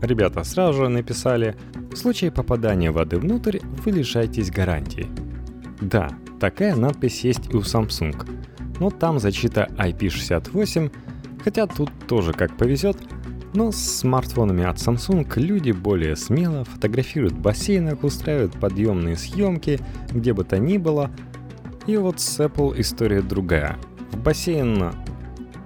ребята 0.02 0.44
сразу 0.44 0.84
же 0.84 0.88
написали, 0.88 1.56
в 1.90 1.96
случае 1.96 2.30
попадания 2.30 2.90
воды 2.90 3.16
внутрь 3.16 3.60
вы 3.84 3.92
лишаетесь 3.92 4.50
гарантии. 4.50 5.08
Да, 5.80 6.10
такая 6.38 6.76
надпись 6.76 7.24
есть 7.24 7.50
и 7.50 7.56
у 7.56 7.60
Samsung– 7.60 8.28
но 8.80 8.90
там 8.90 9.18
защита 9.18 9.68
IP68, 9.76 10.92
хотя 11.42 11.66
тут 11.66 11.90
тоже 12.06 12.32
как 12.32 12.56
повезет, 12.56 12.96
но 13.54 13.70
с 13.70 13.76
смартфонами 13.76 14.64
от 14.64 14.76
Samsung 14.76 15.30
люди 15.36 15.72
более 15.72 16.16
смело 16.16 16.64
фотографируют 16.64 17.34
в 17.34 18.04
устраивают 18.04 18.54
подъемные 18.54 19.16
съемки, 19.16 19.80
где 20.10 20.32
бы 20.32 20.44
то 20.44 20.58
ни 20.58 20.78
было. 20.78 21.10
И 21.86 21.96
вот 21.96 22.20
с 22.20 22.40
Apple 22.40 22.80
история 22.80 23.20
другая. 23.20 23.76
В 24.12 24.18
бассейн 24.18 24.92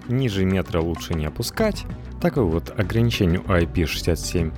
ниже 0.09 0.45
метра 0.45 0.81
лучше 0.81 1.15
не 1.15 1.27
опускать, 1.27 1.85
такое 2.21 2.45
вот 2.45 2.75
ограничение 2.77 3.41
у 3.41 3.45
IP67. 3.45 4.53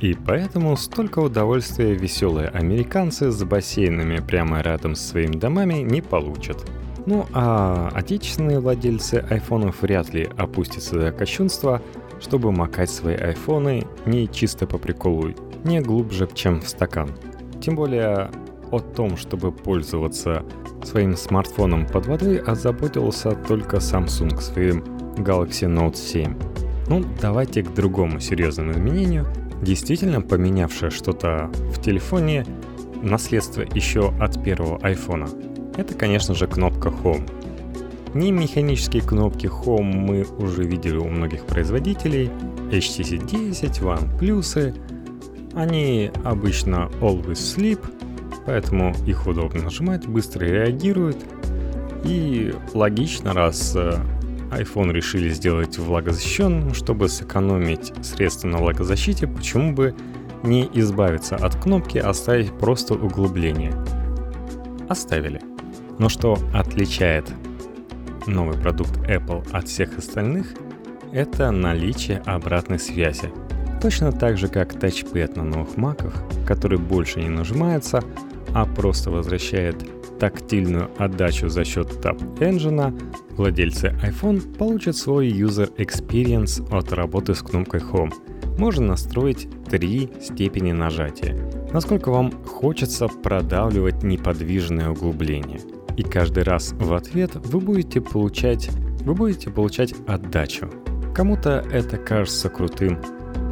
И 0.00 0.14
поэтому 0.14 0.76
столько 0.76 1.18
удовольствия 1.18 1.94
веселые 1.94 2.48
американцы 2.48 3.30
с 3.30 3.42
бассейнами 3.42 4.20
прямо 4.20 4.60
рядом 4.60 4.94
с 4.94 5.00
своими 5.00 5.36
домами 5.36 5.74
не 5.78 6.02
получат. 6.02 6.64
Ну 7.08 7.26
а 7.32 7.88
отечественные 7.94 8.60
владельцы 8.60 9.24
айфонов 9.30 9.80
вряд 9.80 10.12
ли 10.12 10.28
опустятся 10.36 11.00
до 11.00 11.10
кощунства, 11.10 11.80
чтобы 12.20 12.52
макать 12.52 12.90
свои 12.90 13.14
айфоны 13.14 13.86
не 14.04 14.28
чисто 14.28 14.66
по 14.66 14.76
приколу, 14.76 15.32
не 15.64 15.80
глубже, 15.80 16.28
чем 16.34 16.60
в 16.60 16.68
стакан. 16.68 17.08
Тем 17.62 17.76
более 17.76 18.30
о 18.70 18.80
том, 18.80 19.16
чтобы 19.16 19.52
пользоваться 19.52 20.44
своим 20.84 21.16
смартфоном 21.16 21.86
под 21.86 22.08
водой, 22.08 22.40
озаботился 22.40 23.30
только 23.30 23.78
Samsung 23.78 24.38
своим 24.42 24.84
Galaxy 25.16 25.66
Note 25.66 25.96
7. 25.96 26.36
Ну, 26.88 27.06
давайте 27.22 27.62
к 27.62 27.72
другому 27.72 28.20
серьезному 28.20 28.72
изменению, 28.72 29.26
действительно 29.62 30.20
поменявшее 30.20 30.90
что-то 30.90 31.50
в 31.74 31.80
телефоне, 31.80 32.44
наследство 33.00 33.62
еще 33.62 34.12
от 34.20 34.44
первого 34.44 34.78
айфона– 34.82 35.26
это, 35.78 35.94
конечно 35.94 36.34
же, 36.34 36.46
кнопка 36.46 36.88
Home. 36.88 37.30
Не 38.12 38.32
механические 38.32 39.00
кнопки 39.00 39.46
Home 39.46 39.82
мы 39.82 40.26
уже 40.38 40.64
видели 40.64 40.96
у 40.96 41.08
многих 41.08 41.46
производителей. 41.46 42.30
HTC 42.70 43.24
10, 43.24 43.80
OnePlus. 43.80 44.76
Они 45.54 46.10
обычно 46.24 46.90
always 47.00 47.34
sleep, 47.34 47.80
поэтому 48.44 48.92
их 49.06 49.26
удобно 49.26 49.62
нажимать, 49.62 50.06
быстро 50.06 50.44
реагируют. 50.44 51.24
И 52.04 52.52
логично, 52.74 53.32
раз 53.32 53.74
э, 53.76 53.94
iPhone 54.50 54.92
решили 54.92 55.28
сделать 55.30 55.78
влагозащищенным, 55.78 56.74
чтобы 56.74 57.08
сэкономить 57.08 57.92
средства 58.02 58.48
на 58.48 58.58
влагозащите, 58.58 59.28
почему 59.28 59.72
бы 59.72 59.94
не 60.42 60.68
избавиться 60.74 61.36
от 61.36 61.54
кнопки, 61.54 61.98
оставить 61.98 62.52
просто 62.52 62.94
углубление. 62.94 63.74
Оставили. 64.88 65.47
Но 65.98 66.08
что 66.08 66.38
отличает 66.54 67.32
новый 68.26 68.56
продукт 68.56 68.96
Apple 69.08 69.48
от 69.52 69.68
всех 69.68 69.98
остальных, 69.98 70.54
это 71.12 71.50
наличие 71.50 72.18
обратной 72.26 72.78
связи. 72.78 73.30
Точно 73.80 74.12
так 74.12 74.36
же, 74.38 74.48
как 74.48 74.78
тачпэд 74.78 75.36
на 75.36 75.44
новых 75.44 75.76
маках, 75.76 76.14
который 76.46 76.78
больше 76.78 77.20
не 77.20 77.28
нажимается, 77.28 78.02
а 78.54 78.66
просто 78.66 79.10
возвращает 79.10 79.76
тактильную 80.18 80.90
отдачу 80.98 81.48
за 81.48 81.64
счет 81.64 81.88
Tap 82.02 82.38
Engine, 82.38 83.00
владельцы 83.36 83.94
iPhone 84.02 84.56
получат 84.56 84.96
свой 84.96 85.28
User 85.28 85.72
Experience 85.76 86.66
от 86.76 86.92
работы 86.92 87.34
с 87.34 87.42
кнопкой 87.42 87.80
Home. 87.80 88.12
Можно 88.58 88.88
настроить 88.88 89.48
три 89.70 90.10
степени 90.20 90.72
нажатия, 90.72 91.38
насколько 91.72 92.10
вам 92.10 92.32
хочется 92.44 93.06
продавливать 93.06 94.02
неподвижное 94.02 94.90
углубление. 94.90 95.60
И 95.98 96.04
каждый 96.04 96.44
раз 96.44 96.74
в 96.78 96.94
ответ 96.94 97.32
вы 97.34 97.58
будете 97.58 98.00
получать, 98.00 98.70
вы 99.00 99.14
будете 99.14 99.50
получать 99.50 99.92
отдачу. 100.06 100.70
Кому-то 101.12 101.66
это 101.72 101.96
кажется 101.96 102.48
крутым, 102.48 103.00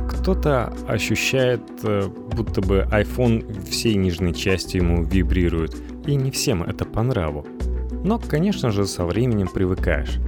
кто-то 0.08 0.72
ощущает, 0.86 1.60
э, 1.82 2.06
будто 2.06 2.60
бы 2.60 2.86
iPhone 2.92 3.68
всей 3.68 3.96
нижней 3.96 4.32
части 4.32 4.76
ему 4.76 5.02
вибрирует, 5.02 5.76
и 6.06 6.14
не 6.14 6.30
всем 6.30 6.62
это 6.62 6.84
по 6.84 7.02
нраву. 7.02 7.44
Но, 8.04 8.20
конечно 8.20 8.70
же, 8.70 8.86
со 8.86 9.04
временем 9.04 9.48
привыкаешь. 9.48 10.18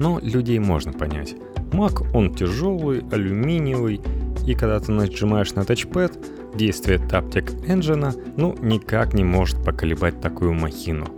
Но 0.00 0.18
людей 0.20 0.58
можно 0.58 0.94
понять. 0.94 1.34
Mac, 1.72 2.06
он 2.14 2.34
тяжелый, 2.34 3.04
алюминиевый, 3.12 4.00
и 4.46 4.54
когда 4.54 4.80
ты 4.80 4.92
нажимаешь 4.92 5.52
на 5.52 5.66
тачпэд, 5.66 6.56
действие 6.56 6.98
Taptic 6.98 7.66
Engine 7.66 8.14
ну 8.38 8.56
никак 8.62 9.12
не 9.12 9.24
может 9.24 9.62
поколебать 9.62 10.22
такую 10.22 10.54
махину. 10.54 11.08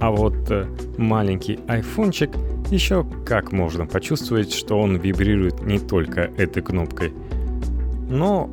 А 0.00 0.10
вот 0.10 0.34
э, 0.50 0.66
маленький 0.96 1.58
айфончик 1.68 2.30
еще 2.70 3.06
как 3.26 3.52
можно 3.52 3.86
почувствовать, 3.86 4.52
что 4.52 4.78
он 4.78 4.96
вибрирует 4.96 5.60
не 5.60 5.78
только 5.78 6.22
этой 6.36 6.62
кнопкой. 6.62 7.12
Но, 8.08 8.50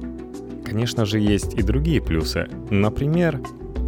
конечно 0.65 1.05
же, 1.05 1.19
есть 1.19 1.53
и 1.53 1.63
другие 1.63 2.01
плюсы. 2.01 2.47
Например, 2.69 3.39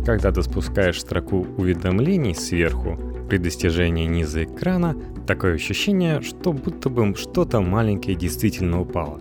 когда 0.05 0.31
ты 0.31 0.41
спускаешь 0.41 1.01
строку 1.01 1.45
уведомлений 1.57 2.33
сверху, 2.33 2.97
при 3.29 3.37
достижении 3.37 4.07
низа 4.07 4.45
экрана, 4.45 4.95
такое 5.27 5.53
ощущение, 5.53 6.21
что 6.21 6.51
будто 6.51 6.89
бы 6.89 7.13
что-то 7.15 7.61
маленькое 7.61 8.15
действительно 8.15 8.81
упало. 8.81 9.19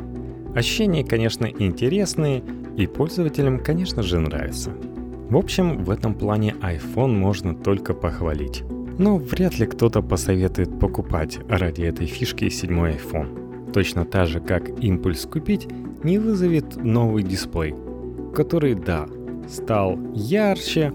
Ощущения, 0.55 1.05
конечно, 1.05 1.47
интересные, 1.47 2.43
и 2.77 2.87
пользователям, 2.87 3.59
конечно 3.59 4.03
же, 4.03 4.19
нравятся. 4.19 4.71
В 5.31 5.37
общем, 5.37 5.85
в 5.85 5.91
этом 5.91 6.15
плане 6.15 6.55
iPhone 6.63 7.13
можно 7.13 7.55
только 7.55 7.93
похвалить. 7.93 8.65
Но 8.99 9.19
вряд 9.19 9.59
ли 9.59 9.67
кто-то 9.67 10.01
посоветует 10.01 10.79
покупать 10.81 11.39
ради 11.49 11.83
этой 11.83 12.07
фишки 12.07 12.49
седьмой 12.49 12.93
iPhone. 12.93 13.73
Точно 13.73 14.07
так 14.07 14.27
же, 14.27 14.41
как 14.41 14.83
импульс 14.83 15.27
купить, 15.27 15.69
не 16.03 16.19
вызовет 16.19 16.83
новый 16.83 17.23
дисплей, 17.23 17.75
который, 18.35 18.75
да, 18.75 19.07
стал 19.49 19.99
ярче, 20.15 20.95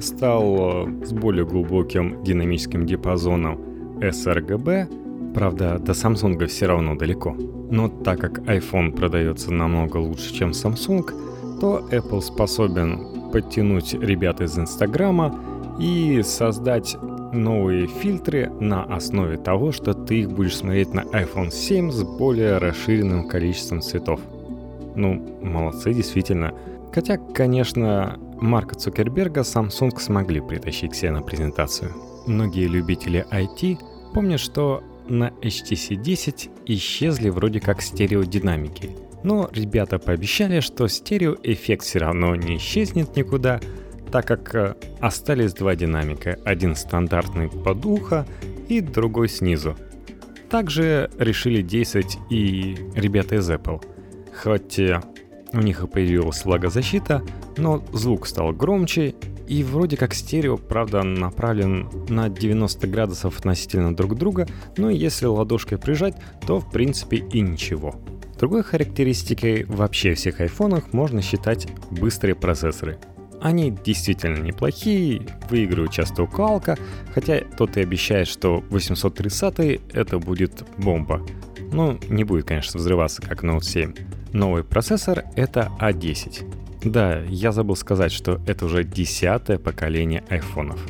стал 0.00 0.86
э, 0.86 1.04
с 1.04 1.12
более 1.12 1.44
глубоким 1.44 2.22
динамическим 2.24 2.86
диапазоном 2.86 3.60
sRGB, 4.00 5.32
правда, 5.34 5.78
до 5.78 5.92
Samsung 5.92 6.46
все 6.46 6.66
равно 6.66 6.94
далеко. 6.94 7.36
Но 7.70 7.88
так 7.88 8.20
как 8.20 8.38
iPhone 8.48 8.92
продается 8.92 9.52
намного 9.52 9.98
лучше, 9.98 10.32
чем 10.32 10.50
Samsung, 10.50 11.58
то 11.60 11.86
Apple 11.90 12.22
способен 12.22 13.15
подтянуть 13.32 13.94
ребят 13.94 14.40
из 14.40 14.58
Инстаграма 14.58 15.38
и 15.78 16.22
создать 16.22 16.96
новые 17.32 17.86
фильтры 17.86 18.50
на 18.60 18.84
основе 18.84 19.36
того, 19.36 19.72
что 19.72 19.94
ты 19.94 20.20
их 20.20 20.30
будешь 20.30 20.56
смотреть 20.56 20.94
на 20.94 21.00
iPhone 21.00 21.50
7 21.50 21.90
с 21.90 22.02
более 22.02 22.58
расширенным 22.58 23.28
количеством 23.28 23.82
цветов. 23.82 24.20
Ну, 24.94 25.14
молодцы, 25.42 25.92
действительно. 25.92 26.54
Хотя, 26.92 27.18
конечно, 27.18 28.18
Марка 28.40 28.74
Цукерберга 28.74 29.42
Samsung 29.42 29.98
смогли 29.98 30.40
притащить 30.40 30.94
себе 30.94 31.10
на 31.10 31.22
презентацию. 31.22 31.92
Многие 32.26 32.66
любители 32.66 33.26
IT 33.30 33.78
помнят, 34.14 34.40
что 34.40 34.82
на 35.08 35.28
HTC 35.42 35.96
10 35.96 36.50
исчезли 36.66 37.28
вроде 37.28 37.60
как 37.60 37.82
стереодинамики. 37.82 38.96
Но 39.26 39.50
ребята 39.52 39.98
пообещали, 39.98 40.60
что 40.60 40.86
стереоэффект 40.86 41.82
все 41.82 41.98
равно 41.98 42.36
не 42.36 42.58
исчезнет 42.58 43.16
никуда, 43.16 43.60
так 44.12 44.24
как 44.24 44.54
э, 44.54 44.74
остались 45.00 45.52
два 45.52 45.74
динамика, 45.74 46.38
один 46.44 46.76
стандартный 46.76 47.48
под 47.48 47.84
ухо 47.86 48.24
и 48.68 48.80
другой 48.80 49.28
снизу. 49.28 49.74
Также 50.48 51.10
решили 51.18 51.60
действовать 51.60 52.18
и 52.30 52.76
ребята 52.94 53.34
из 53.34 53.50
Apple. 53.50 53.84
Хоть 54.44 54.78
э, 54.78 55.00
у 55.52 55.58
них 55.58 55.82
и 55.82 55.88
появилась 55.88 56.44
влагозащита, 56.44 57.20
но 57.56 57.84
звук 57.92 58.28
стал 58.28 58.52
громче, 58.52 59.16
и 59.48 59.64
вроде 59.64 59.96
как 59.96 60.14
стерео, 60.14 60.56
правда, 60.56 61.02
направлен 61.02 61.88
на 62.08 62.28
90 62.28 62.86
градусов 62.86 63.38
относительно 63.38 63.92
друг 63.92 64.14
друга, 64.14 64.46
но 64.76 64.88
если 64.88 65.26
ладошкой 65.26 65.78
прижать, 65.78 66.14
то 66.46 66.60
в 66.60 66.70
принципе 66.70 67.16
и 67.16 67.40
ничего. 67.40 67.96
Другой 68.38 68.62
характеристикой 68.62 69.64
вообще 69.64 70.14
всех 70.14 70.40
айфонах 70.40 70.92
можно 70.92 71.22
считать 71.22 71.66
быстрые 71.90 72.34
процессоры. 72.34 72.98
Они 73.40 73.70
действительно 73.70 74.38
неплохие, 74.38 75.22
выигрывают 75.50 75.92
часто 75.92 76.22
у 76.22 76.26
Qualcomm, 76.26 76.78
хотя 77.14 77.40
тот 77.56 77.76
и 77.76 77.80
обещает, 77.80 78.28
что 78.28 78.64
830 78.70 79.80
это 79.92 80.18
будет 80.18 80.64
бомба. 80.78 81.24
Ну, 81.72 81.98
не 82.08 82.24
будет, 82.24 82.46
конечно, 82.46 82.78
взрываться, 82.78 83.22
как 83.22 83.44
Note 83.44 83.62
7. 83.62 83.94
Новый 84.32 84.64
процессор— 84.64 85.24
это 85.36 85.70
A10. 85.80 86.42
А 86.42 86.88
да, 86.88 87.20
я 87.22 87.52
забыл 87.52 87.74
сказать, 87.74 88.12
что 88.12 88.40
это 88.46 88.66
уже 88.66 88.84
десятое 88.84 89.58
поколение 89.58 90.22
айфонов. 90.28 90.80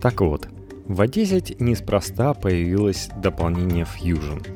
Так 0.00 0.20
вот, 0.20 0.48
в 0.86 1.00
A10 1.00 1.56
а 1.58 1.62
неспроста 1.62 2.34
появилось 2.34 3.08
дополнение 3.16 3.84
Fusion. 3.84 4.46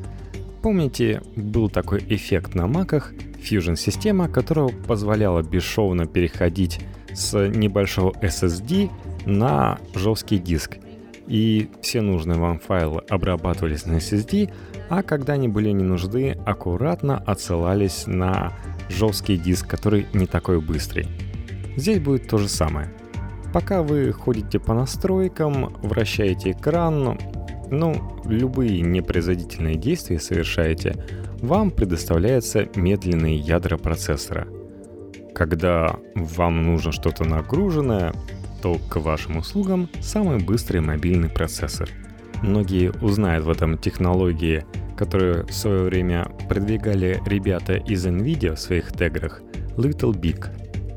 Помните, 0.68 1.22
был 1.34 1.70
такой 1.70 2.04
эффект 2.10 2.54
на 2.54 2.66
маках, 2.66 3.14
Fusion-система, 3.42 4.28
которая 4.28 4.68
позволяла 4.68 5.40
бесшовно 5.40 6.04
переходить 6.04 6.80
с 7.14 7.48
небольшого 7.48 8.12
SSD 8.20 8.90
на 9.24 9.78
жесткий 9.94 10.36
диск. 10.36 10.76
И 11.26 11.70
все 11.80 12.02
нужные 12.02 12.38
вам 12.38 12.58
файлы 12.58 13.00
обрабатывались 13.08 13.86
на 13.86 13.92
SSD, 13.92 14.52
а 14.90 15.02
когда 15.02 15.32
они 15.32 15.48
были 15.48 15.70
не 15.70 15.84
нужны, 15.84 16.36
аккуратно 16.44 17.16
отсылались 17.16 18.06
на 18.06 18.52
жесткий 18.90 19.38
диск, 19.38 19.66
который 19.66 20.06
не 20.12 20.26
такой 20.26 20.60
быстрый. 20.60 21.06
Здесь 21.76 21.98
будет 21.98 22.28
то 22.28 22.36
же 22.36 22.46
самое. 22.46 22.92
Пока 23.54 23.82
вы 23.82 24.12
ходите 24.12 24.58
по 24.58 24.74
настройкам, 24.74 25.74
вращаете 25.82 26.50
экран, 26.50 27.18
ну, 27.70 28.20
любые 28.24 28.80
непроизводительные 28.80 29.76
действия 29.76 30.18
совершаете, 30.18 30.96
вам 31.40 31.70
предоставляются 31.70 32.68
медленные 32.74 33.36
ядра 33.36 33.76
процессора. 33.76 34.46
Когда 35.34 35.96
вам 36.14 36.64
нужно 36.64 36.92
что-то 36.92 37.24
нагруженное, 37.24 38.12
то 38.62 38.78
к 38.88 38.96
вашим 38.96 39.36
услугам 39.36 39.88
самый 40.00 40.38
быстрый 40.38 40.80
мобильный 40.80 41.28
процессор– 41.28 41.88
Многие 42.42 42.92
узнают 43.02 43.44
в 43.44 43.50
этом 43.50 43.78
технологии, 43.78 44.64
которые 44.96 45.44
в 45.44 45.52
свое 45.52 45.82
время 45.82 46.30
продвигали 46.48 47.20
ребята 47.26 47.74
из 47.74 48.06
NVIDIA 48.06 48.54
в 48.54 48.60
своих 48.60 48.92
теграх 48.92 49.42
Little 49.76 50.12
Big. 50.12 50.46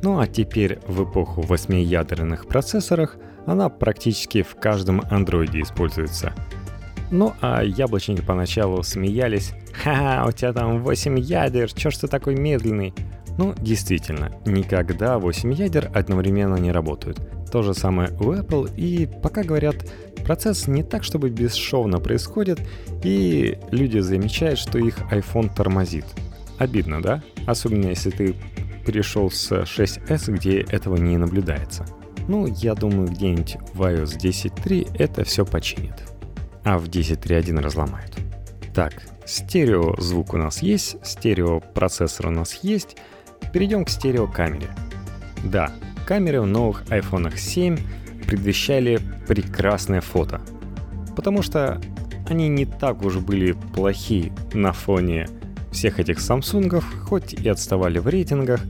Ну 0.03 0.19
а 0.19 0.27
теперь 0.27 0.79
в 0.87 1.03
эпоху 1.03 1.41
восьмиядерных 1.41 2.47
процессорах 2.47 3.17
она 3.45 3.69
практически 3.69 4.43
в 4.43 4.55
каждом 4.55 5.01
андроиде 5.09 5.61
используется. 5.61 6.33
Ну 7.11 7.33
а 7.41 7.61
яблочники 7.61 8.21
поначалу 8.21 8.81
смеялись 8.83 9.51
«Ха, 9.83 10.25
у 10.27 10.31
тебя 10.31 10.53
там 10.53 10.81
8 10.81 11.19
ядер, 11.19 11.71
чё 11.73 11.91
ж 11.91 11.97
ты 11.97 12.07
такой 12.07 12.35
медленный?» 12.35 12.93
Ну, 13.37 13.53
действительно, 13.57 14.31
никогда 14.45 15.17
8 15.17 15.53
ядер 15.53 15.89
одновременно 15.93 16.55
не 16.55 16.71
работают. 16.71 17.19
То 17.51 17.63
же 17.63 17.73
самое 17.73 18.09
у 18.19 18.33
Apple, 18.33 18.73
и 18.75 19.09
пока 19.21 19.43
говорят, 19.43 19.75
процесс 20.25 20.67
не 20.67 20.83
так, 20.83 21.03
чтобы 21.03 21.29
бесшовно 21.29 21.99
происходит, 21.99 22.59
и 23.03 23.57
люди 23.71 23.99
замечают, 23.99 24.59
что 24.59 24.77
их 24.77 24.97
iPhone 25.11 25.53
тормозит. 25.53 26.05
Обидно, 26.59 27.01
да? 27.01 27.23
Особенно 27.47 27.87
если 27.87 28.11
ты 28.11 28.35
перешел 28.85 29.31
с 29.31 29.51
6s, 29.51 30.31
где 30.31 30.61
этого 30.61 30.97
не 30.97 31.17
наблюдается. 31.17 31.85
Ну, 32.27 32.47
я 32.47 32.75
думаю, 32.75 33.07
где-нибудь 33.07 33.57
в 33.73 33.81
iOS 33.81 34.17
10.3 34.17 34.95
это 34.97 35.23
все 35.23 35.45
починит. 35.45 36.10
А 36.63 36.77
в 36.77 36.85
10.3.1 36.85 37.59
разломают. 37.59 38.17
Так, 38.73 39.01
стерео 39.25 39.95
звук 39.99 40.33
у 40.33 40.37
нас 40.37 40.61
есть, 40.61 40.97
стерео 41.05 41.59
процессор 41.59 42.27
у 42.27 42.31
нас 42.31 42.59
есть. 42.63 42.97
Перейдем 43.51 43.85
к 43.85 43.89
стереокамере. 43.89 44.69
Да, 45.43 45.71
камеры 46.05 46.41
в 46.41 46.45
новых 46.45 46.83
iPhone 46.85 47.35
7 47.35 47.77
предвещали 48.27 48.99
прекрасное 49.27 50.01
фото. 50.01 50.41
Потому 51.15 51.41
что 51.41 51.81
они 52.29 52.47
не 52.47 52.65
так 52.65 53.03
уж 53.03 53.17
были 53.17 53.51
плохи 53.51 54.31
на 54.53 54.71
фоне 54.71 55.27
всех 55.71 55.99
этих 55.99 56.19
Samsung, 56.19 56.81
хоть 57.05 57.33
и 57.33 57.49
отставали 57.49 57.99
в 57.99 58.07
рейтингах, 58.07 58.61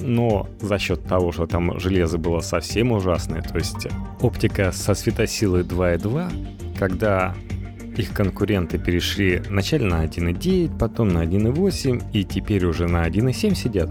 но 0.00 0.48
за 0.60 0.78
счет 0.78 1.04
того, 1.04 1.32
что 1.32 1.46
там 1.46 1.78
железо 1.78 2.18
было 2.18 2.40
совсем 2.40 2.92
ужасное, 2.92 3.42
то 3.42 3.56
есть 3.56 3.86
оптика 4.20 4.72
со 4.72 4.94
светосилой 4.94 5.62
2.2, 5.62 6.63
когда 6.78 7.34
их 7.96 8.12
конкуренты 8.12 8.78
перешли 8.78 9.38
вначале 9.38 9.86
на 9.86 10.04
1.9, 10.04 10.78
потом 10.78 11.08
на 11.08 11.24
1.8 11.24 12.02
и 12.12 12.24
теперь 12.24 12.64
уже 12.66 12.86
на 12.86 13.06
1.7 13.06 13.54
сидят. 13.54 13.90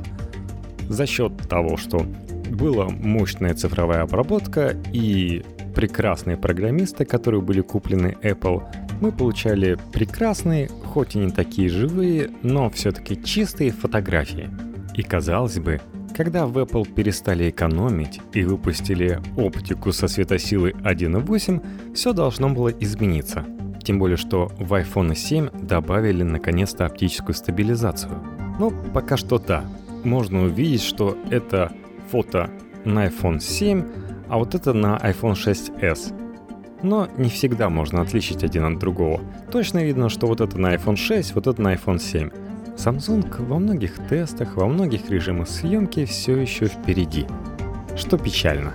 За 0.90 1.06
счет 1.06 1.38
того, 1.50 1.78
что 1.78 2.06
была 2.50 2.90
мощная 2.90 3.54
цифровая 3.54 4.02
обработка 4.02 4.76
и 4.92 5.44
прекрасные 5.74 6.38
программисты, 6.38 7.06
которые 7.06 7.42
были 7.42 7.62
куплены 7.62 8.18
Apple, 8.22 8.64
мы 9.02 9.12
получали 9.12 9.78
прекрасные, 9.92 10.68
хоть 10.68 11.16
и 11.16 11.20
не 11.20 11.32
такие 11.32 11.70
живые, 11.70 12.30
но 12.44 12.70
все-таки 12.70 13.22
чистые 13.22 13.72
фотографии. 13.72 14.50
И 14.96 15.02
казалось 15.02 15.60
бы, 15.60 15.82
когда 16.14 16.46
в 16.46 16.58
Apple 16.58 16.92
перестали 16.92 17.50
экономить 17.50 18.22
и 18.34 18.44
выпустили 18.44 19.20
оптику 19.36 19.92
со 19.92 20.08
светосилой 20.08 20.72
1.8, 20.72 21.94
все 21.96 22.14
должно 22.14 22.50
было 22.50 22.70
измениться. 22.70 23.46
Тем 23.84 24.00
более, 24.00 24.18
что 24.18 24.52
в 24.58 24.74
iPhone 24.74 25.16
7 25.16 25.50
добавили 25.68 26.24
наконец-то 26.24 26.86
оптическую 26.86 27.36
стабилизацию. 27.36 28.14
Но 28.60 28.72
пока 28.94 29.18
что 29.18 29.40
да, 29.40 29.66
можно 30.04 30.44
увидеть, 30.44 30.84
что 30.84 31.18
это 31.30 31.72
фото 32.12 32.50
на 32.86 33.08
iPhone 33.08 33.40
7, 33.40 33.84
а 34.30 34.38
вот 34.38 34.56
это 34.56 34.74
на 34.74 34.98
iPhone 34.98 35.34
6s. 35.34 36.14
Но 36.82 37.08
не 37.18 37.30
всегда 37.30 37.70
можно 37.70 38.02
отличить 38.02 38.44
один 38.44 38.66
от 38.66 38.80
другого. 38.80 39.22
Точно 39.52 39.84
видно, 39.84 40.10
что 40.10 40.28
вот 40.28 40.42
это 40.42 40.60
на 40.60 40.76
iPhone 40.76 40.98
6, 40.98 41.36
вот 41.36 41.48
это 41.48 41.62
на 41.62 41.74
iPhone 41.74 42.00
7. 42.00 42.30
Samsung 42.84 43.46
во 43.46 43.60
многих 43.60 43.94
тестах, 44.10 44.58
во 44.58 44.68
многих 44.68 45.10
режимах 45.10 45.48
съемки 45.48 46.04
все 46.04 46.36
еще 46.36 46.66
впереди. 46.66 47.26
Что 47.96 48.18
печально. 48.18 48.74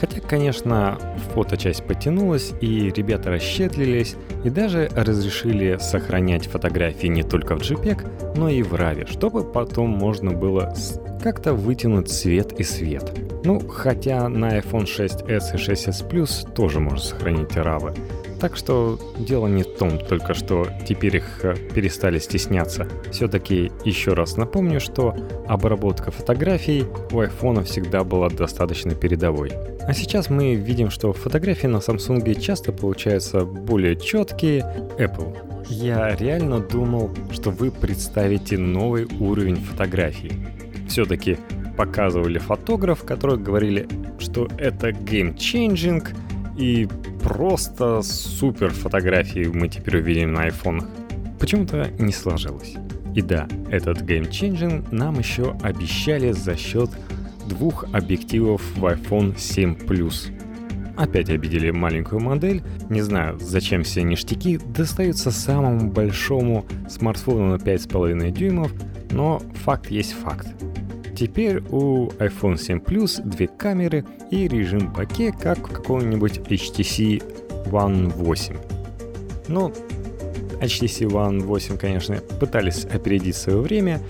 Хотя, 0.00 0.20
конечно, 0.20 0.98
фоточасть 1.32 1.86
потянулась, 1.86 2.52
и 2.60 2.90
ребята 2.90 3.30
расщетлились, 3.30 4.16
и 4.42 4.50
даже 4.50 4.88
разрешили 4.96 5.78
сохранять 5.80 6.48
фотографии 6.48 7.06
не 7.06 7.22
только 7.22 7.56
в 7.56 7.60
JPEG, 7.60 8.34
но 8.36 8.48
и 8.48 8.62
в 8.62 8.74
RAW, 8.74 9.06
чтобы 9.08 9.44
потом 9.44 9.90
можно 9.90 10.32
было 10.32 10.74
как-то 11.22 11.54
вытянуть 11.54 12.10
цвет 12.10 12.58
и 12.58 12.64
свет. 12.64 13.16
Ну, 13.44 13.60
хотя 13.60 14.28
на 14.28 14.58
iPhone 14.58 14.84
6s 14.84 15.28
и 15.28 15.56
6s 15.56 16.10
Plus 16.10 16.52
тоже 16.54 16.80
можно 16.80 16.98
сохранить 16.98 17.50
RAW. 17.50 17.96
Так 18.44 18.58
что 18.58 18.98
дело 19.18 19.46
не 19.46 19.62
в 19.62 19.68
том 19.78 19.98
только, 19.98 20.34
что 20.34 20.68
теперь 20.86 21.16
их 21.16 21.42
э, 21.44 21.54
перестали 21.74 22.18
стесняться. 22.18 22.86
Все-таки 23.10 23.72
еще 23.86 24.12
раз 24.12 24.36
напомню, 24.36 24.80
что 24.80 25.16
обработка 25.46 26.10
фотографий 26.10 26.84
у 27.10 27.22
iPhone 27.22 27.64
всегда 27.64 28.04
была 28.04 28.28
достаточно 28.28 28.94
передовой. 28.94 29.52
А 29.88 29.94
сейчас 29.94 30.28
мы 30.28 30.56
видим, 30.56 30.90
что 30.90 31.14
фотографии 31.14 31.68
на 31.68 31.78
Samsung 31.78 32.38
часто 32.38 32.70
получаются 32.70 33.46
более 33.46 33.96
четкие. 33.96 34.60
Apple. 34.98 35.34
Я 35.70 36.14
реально 36.14 36.60
думал, 36.60 37.12
что 37.32 37.50
вы 37.50 37.70
представите 37.70 38.58
новый 38.58 39.06
уровень 39.20 39.56
фотографий. 39.56 40.32
Все-таки 40.86 41.38
показывали 41.78 42.36
фотограф, 42.36 43.04
которые 43.04 43.38
говорили, 43.38 43.88
что 44.18 44.48
это 44.58 44.90
game-changing, 44.90 46.06
и 46.56 46.88
просто 47.22 48.02
супер 48.02 48.70
фотографии 48.70 49.50
мы 49.52 49.68
теперь 49.68 49.98
увидим 49.98 50.32
на 50.32 50.44
айфонах. 50.44 50.86
Почему-то 51.38 51.90
не 51.98 52.12
сложилось. 52.12 52.74
И 53.14 53.22
да, 53.22 53.48
этот 53.70 54.02
Changing 54.02 54.86
нам 54.92 55.18
еще 55.18 55.56
обещали 55.62 56.32
за 56.32 56.56
счет 56.56 56.90
двух 57.48 57.84
объективов 57.92 58.62
в 58.76 58.84
iPhone 58.84 59.38
7 59.38 59.74
Plus. 59.74 60.32
Опять 60.96 61.28
обидели 61.28 61.70
маленькую 61.70 62.20
модель. 62.20 62.62
Не 62.88 63.02
знаю, 63.02 63.38
зачем 63.40 63.82
все 63.82 64.02
ништяки 64.02 64.58
достаются 64.58 65.30
самому 65.30 65.90
большому 65.90 66.66
смартфону 66.88 67.46
на 67.46 67.56
5,5 67.56 68.30
дюймов, 68.30 68.72
но 69.10 69.40
факт 69.64 69.90
есть 69.90 70.12
факт. 70.12 70.48
Теперь 71.16 71.62
у 71.70 72.08
iPhone 72.18 72.56
7 72.56 72.78
Plus 72.78 73.22
две 73.22 73.46
камеры 73.46 74.04
и 74.30 74.48
режим 74.48 74.92
боке, 74.92 75.32
как 75.32 75.58
в 75.58 75.72
каком-нибудь 75.72 76.38
HTC 76.38 77.22
One 77.70 78.12
8. 78.12 78.56
Ну, 79.48 79.72
HTC 80.60 81.06
One 81.08 81.40
8, 81.40 81.76
конечно, 81.76 82.16
пытались 82.40 82.84
опередить 82.84 83.36
свое 83.36 83.60
время. 83.60 84.00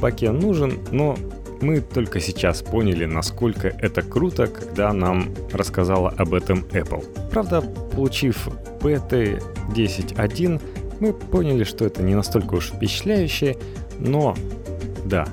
Боке 0.00 0.30
нужен, 0.30 0.78
но 0.90 1.16
мы 1.60 1.80
только 1.80 2.20
сейчас 2.20 2.62
поняли, 2.62 3.04
насколько 3.04 3.68
это 3.68 4.00
круто, 4.00 4.46
когда 4.46 4.92
нам 4.94 5.28
рассказала 5.52 6.08
об 6.16 6.32
этом 6.32 6.60
Apple. 6.70 7.04
Правда, 7.30 7.60
получив 7.60 8.48
PT 8.80 9.42
10.1, 9.74 10.60
мы 11.00 11.12
поняли, 11.12 11.64
что 11.64 11.84
это 11.84 12.02
не 12.02 12.14
настолько 12.14 12.54
уж 12.54 12.70
впечатляюще, 12.70 13.56
но 13.98 14.34
да, 15.04 15.26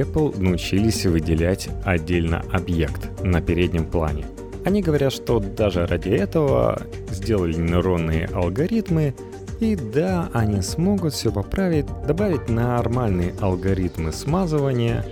Apple 0.00 0.40
научились 0.40 1.04
выделять 1.06 1.68
отдельно 1.84 2.42
объект 2.52 3.22
на 3.22 3.40
переднем 3.40 3.84
плане. 3.84 4.24
Они 4.64 4.80
говорят, 4.80 5.12
что 5.12 5.40
даже 5.40 5.86
ради 5.86 6.10
этого 6.10 6.82
сделали 7.10 7.54
нейронные 7.54 8.26
алгоритмы, 8.26 9.14
и 9.60 9.76
да, 9.76 10.28
они 10.32 10.62
смогут 10.62 11.14
все 11.14 11.32
поправить, 11.32 11.86
добавить 12.06 12.48
нормальные 12.48 13.34
алгоритмы 13.40 14.12
смазывания, 14.12 15.04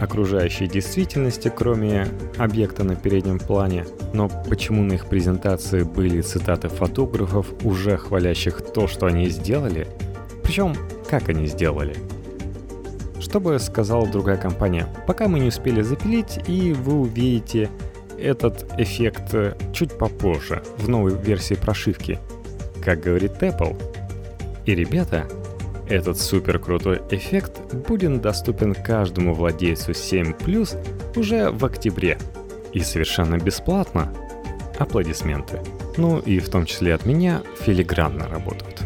окружающей 0.00 0.66
действительности, 0.66 1.52
кроме 1.54 2.08
объекта 2.36 2.84
на 2.84 2.96
переднем 2.96 3.38
плане. 3.38 3.84
Но 4.12 4.30
почему 4.48 4.82
на 4.82 4.94
их 4.94 5.06
презентации 5.06 5.82
были 5.82 6.20
цитаты 6.20 6.68
фотографов, 6.68 7.46
уже 7.62 7.96
хвалящих 7.96 8.60
то, 8.60 8.86
что 8.86 9.06
они 9.06 9.28
сделали? 9.28 9.86
Причем, 10.42 10.74
как 11.08 11.28
они 11.28 11.46
сделали– 11.46 11.96
что 13.24 13.40
бы 13.40 13.58
сказала 13.58 14.06
другая 14.06 14.36
компания? 14.36 14.86
Пока 15.06 15.28
мы 15.28 15.40
не 15.40 15.48
успели 15.48 15.80
запилить, 15.80 16.38
и 16.46 16.74
вы 16.74 17.00
увидите 17.00 17.70
этот 18.18 18.66
эффект 18.78 19.32
э, 19.32 19.56
чуть 19.72 19.96
попозже, 19.96 20.62
в 20.76 20.88
новой 20.88 21.16
версии 21.16 21.54
прошивки. 21.54 22.18
Как 22.84 23.00
говорит 23.00 23.32
Apple. 23.42 23.80
И 24.66 24.74
ребята, 24.74 25.26
этот 25.88 26.20
супер 26.20 26.58
крутой 26.58 27.00
эффект 27.10 27.74
будет 27.88 28.20
доступен 28.20 28.74
каждому 28.74 29.32
владельцу 29.32 29.94
7 29.94 30.32
Plus 30.32 30.76
уже 31.16 31.50
в 31.50 31.64
октябре. 31.64 32.18
И 32.72 32.80
совершенно 32.80 33.38
бесплатно. 33.38 34.12
Аплодисменты. 34.78 35.60
Ну 35.96 36.18
и 36.18 36.40
в 36.40 36.50
том 36.50 36.66
числе 36.66 36.94
от 36.94 37.06
меня 37.06 37.42
филигранно 37.62 38.28
работают. 38.28 38.82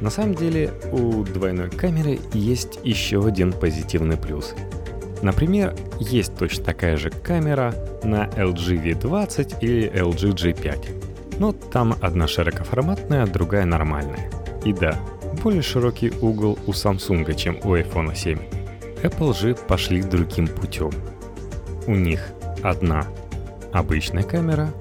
На 0.00 0.10
самом 0.10 0.34
деле 0.34 0.72
у 0.92 1.22
двойной 1.24 1.70
камеры 1.70 2.18
есть 2.32 2.78
еще 2.82 3.24
один 3.24 3.52
позитивный 3.52 4.16
плюс. 4.16 4.54
Например, 5.22 5.74
есть 5.98 6.36
точно 6.36 6.64
такая 6.64 6.96
же 6.96 7.10
камера 7.10 7.74
на 8.02 8.26
LG 8.26 9.00
V20 9.00 9.58
или 9.60 9.90
LG 9.90 10.34
G5. 10.34 11.38
Но 11.38 11.52
там 11.52 11.94
одна 12.00 12.26
широкоформатная, 12.26 13.26
другая 13.26 13.64
нормальная. 13.64 14.30
И 14.64 14.72
да, 14.72 14.98
более 15.42 15.62
широкий 15.62 16.10
угол 16.20 16.58
у 16.66 16.72
Samsung, 16.72 17.34
чем 17.34 17.56
у 17.64 17.76
iPhone 17.76 18.14
7. 18.14 18.38
Apple 19.02 19.38
же 19.38 19.54
пошли 19.54 20.02
другим 20.02 20.48
путем. 20.48 20.90
У 21.86 21.94
них 21.94 22.28
одна 22.62 23.06
обычная 23.72 24.22
камера, 24.22 24.72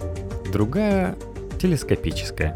другая 0.51 1.15
телескопическая. 1.59 2.55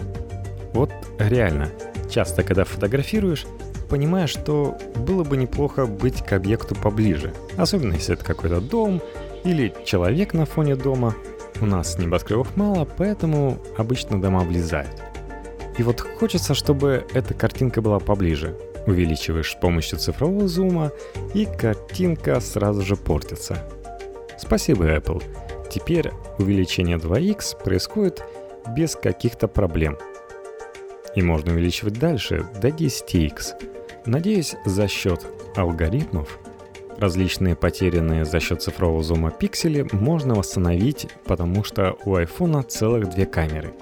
Вот 0.74 0.92
реально, 1.18 1.70
Часто, 2.10 2.44
когда 2.44 2.64
фотографируешь, 2.64 3.46
понимаешь, 3.88 4.32
что 4.32 4.78
было 4.96 5.24
бы 5.24 5.38
неплохо 5.38 5.86
быть 5.86 6.24
к 6.24 6.34
объекту 6.34 6.76
поближе. 6.76 7.34
Особенно 7.56 7.94
если 7.94 8.16
это 8.16 8.26
какой-то 8.26 8.62
дом 8.62 9.02
или 9.44 9.74
человек 9.86 10.34
на 10.34 10.46
фоне 10.46 10.76
дома. 10.76 11.16
У 11.62 11.66
нас 11.66 11.98
небоскребов 12.00 12.56
мало, 12.56 12.86
поэтому 12.86 13.60
обычно 13.78 14.20
дома 14.22 14.40
влезают. 14.40 15.02
И 15.78 15.84
вот 15.84 16.02
хочется, 16.02 16.54
чтобы 16.54 17.06
эта 17.14 17.34
картинка 17.34 17.82
была 17.82 18.00
поближе. 18.00 18.58
Увеличиваешь 18.88 19.52
с 19.52 19.56
помощью 19.56 20.00
цифрового 20.00 20.48
зума, 20.48 20.92
и 21.34 21.46
картинка 21.46 22.40
сразу 22.40 22.82
же 22.82 22.96
портится. 22.96 23.58
Спасибо, 24.38 24.86
Apple. 24.96 25.22
Теперь 25.70 26.12
увеличение 26.40 26.98
2x 26.98 27.62
происходит 27.64 28.24
без 28.76 28.96
каких-то 28.96 29.48
проблем– 29.48 29.98
и 31.16 31.22
можно 31.22 31.54
увеличивать 31.54 32.00
дальше 32.00 32.46
до 32.62 32.70
10x. 32.70 34.06
Надеюсь, 34.06 34.56
за 34.66 34.88
счет 34.88 35.26
алгоритмов 35.56 36.40
различные 37.00 37.56
потерянные 37.56 38.26
за 38.26 38.40
счет 38.40 38.62
цифрового 38.62 39.02
зума 39.02 39.32
пиксели 39.32 39.88
можно 39.92 40.36
восстановить, 40.36 41.08
потому 41.26 41.64
что 41.64 41.96
у 42.06 42.16
iPhone 42.16 42.64
целых 42.64 43.10
две 43.10 43.26
камеры. 43.26 43.74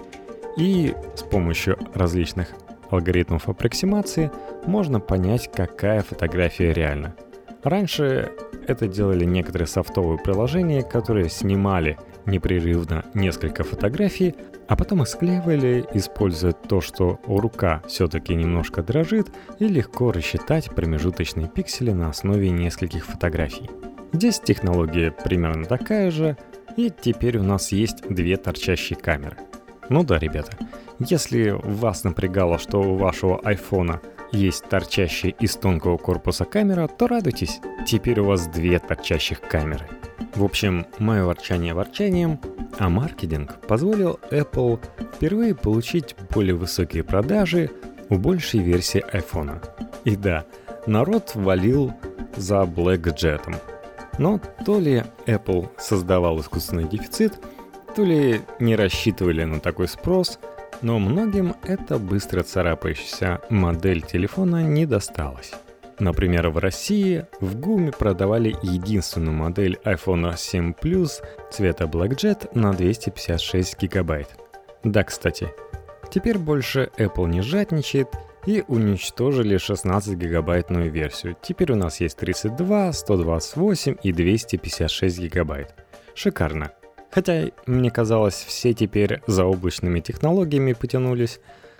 И 0.55 0.93
с 1.15 1.23
помощью 1.23 1.77
различных 1.93 2.49
алгоритмов 2.89 3.49
аппроксимации 3.49 4.31
можно 4.65 4.99
понять, 4.99 5.49
какая 5.53 6.01
фотография 6.01 6.73
реальна. 6.73 7.15
Раньше 7.63 8.31
это 8.67 8.87
делали 8.87 9.25
некоторые 9.25 9.67
софтовые 9.67 10.19
приложения, 10.19 10.83
которые 10.83 11.29
снимали 11.29 11.97
непрерывно 12.27 13.05
несколько 13.13 13.63
фотографий, 13.63 14.35
а 14.67 14.75
потом 14.75 15.01
их 15.01 15.07
склеивали, 15.07 15.85
используя 15.93 16.51
то, 16.51 16.81
что 16.81 17.19
рука 17.25 17.81
все-таки 17.87 18.35
немножко 18.35 18.83
дрожит, 18.83 19.31
и 19.59 19.67
легко 19.67 20.11
рассчитать 20.11 20.69
промежуточные 20.69 21.47
пиксели 21.47 21.91
на 21.91 22.09
основе 22.09 22.51
нескольких 22.51 23.05
фотографий. 23.05 23.69
Здесь 24.11 24.39
технология 24.39 25.11
примерно 25.11 25.65
такая 25.65 26.11
же, 26.11 26.37
и 26.75 26.91
теперь 26.91 27.37
у 27.37 27.43
нас 27.43 27.71
есть 27.71 28.07
две 28.07 28.37
торчащие 28.37 28.97
камеры. 28.97 29.37
Ну 29.89 30.03
да, 30.03 30.19
ребята, 30.19 30.57
если 30.99 31.49
вас 31.49 32.03
напрягало, 32.03 32.59
что 32.59 32.81
у 32.81 32.97
вашего 32.97 33.39
айфона 33.39 34.01
есть 34.31 34.63
торчащая 34.69 35.31
из 35.31 35.55
тонкого 35.55 35.97
корпуса 35.97 36.45
камера, 36.45 36.87
то 36.87 37.07
радуйтесь, 37.07 37.59
теперь 37.85 38.19
у 38.19 38.25
вас 38.25 38.47
две 38.47 38.79
торчащих 38.79 39.41
камеры. 39.41 39.87
В 40.35 40.43
общем, 40.43 40.85
мое 40.99 41.23
ворчание 41.23 41.73
ворчанием, 41.73 42.39
а 42.77 42.89
маркетинг 42.89 43.55
позволил 43.67 44.19
Apple 44.29 44.79
впервые 45.15 45.55
получить 45.55 46.15
более 46.33 46.55
высокие 46.55 47.03
продажи 47.03 47.71
у 48.09 48.17
большей 48.17 48.59
версии 48.59 49.03
iPhone. 49.13 49.63
И 50.03 50.15
да, 50.15 50.45
народ 50.85 51.31
валил 51.33 51.93
за 52.35 52.61
Blackjet. 52.61 53.55
Но 54.19 54.39
то 54.65 54.79
ли 54.79 55.03
Apple 55.25 55.69
создавал 55.77 56.39
искусственный 56.39 56.87
дефицит, 56.87 57.39
то 57.95 58.03
ли 58.03 58.41
не 58.59 58.75
рассчитывали 58.75 59.43
на 59.43 59.59
такой 59.59 59.87
спрос, 59.87 60.39
но 60.81 60.99
многим 60.99 61.55
эта 61.63 61.97
быстро 61.97 62.43
царапающаяся 62.43 63.41
модель 63.49 64.01
телефона 64.01 64.63
не 64.63 64.85
досталась. 64.85 65.53
Например, 65.99 66.49
в 66.49 66.57
России 66.59 67.25
в 67.41 67.59
ГУМе 67.59 67.91
продавали 67.91 68.55
единственную 68.61 69.35
модель 69.35 69.79
iPhone 69.83 70.37
7 70.37 70.73
Plus 70.79 71.23
цвета 71.51 71.85
Blackjet 71.85 72.49
на 72.53 72.73
256 72.73 73.81
гигабайт. 73.81 74.29
Да, 74.83 75.03
кстати, 75.03 75.49
теперь 76.11 76.37
больше 76.37 76.91
Apple 76.97 77.27
не 77.27 77.41
жадничает 77.41 78.09
и 78.45 78.63
уничтожили 78.67 79.57
16 79.57 80.15
гигабайтную 80.15 80.91
версию. 80.91 81.35
Теперь 81.41 81.71
у 81.71 81.75
нас 81.75 81.99
есть 81.99 82.17
32, 82.17 82.93
128 82.93 83.97
и 84.03 84.11
256 84.13 85.19
гигабайт. 85.19 85.73
Шикарно. 86.13 86.71
Хотя, 87.11 87.47
мне 87.65 87.89
казалось, 87.89 88.45
все 88.47 88.73
теперь 88.73 89.21
за 89.27 89.45
облачными 89.45 89.99
технологиями 89.99 90.73
потянулись, 90.73 91.39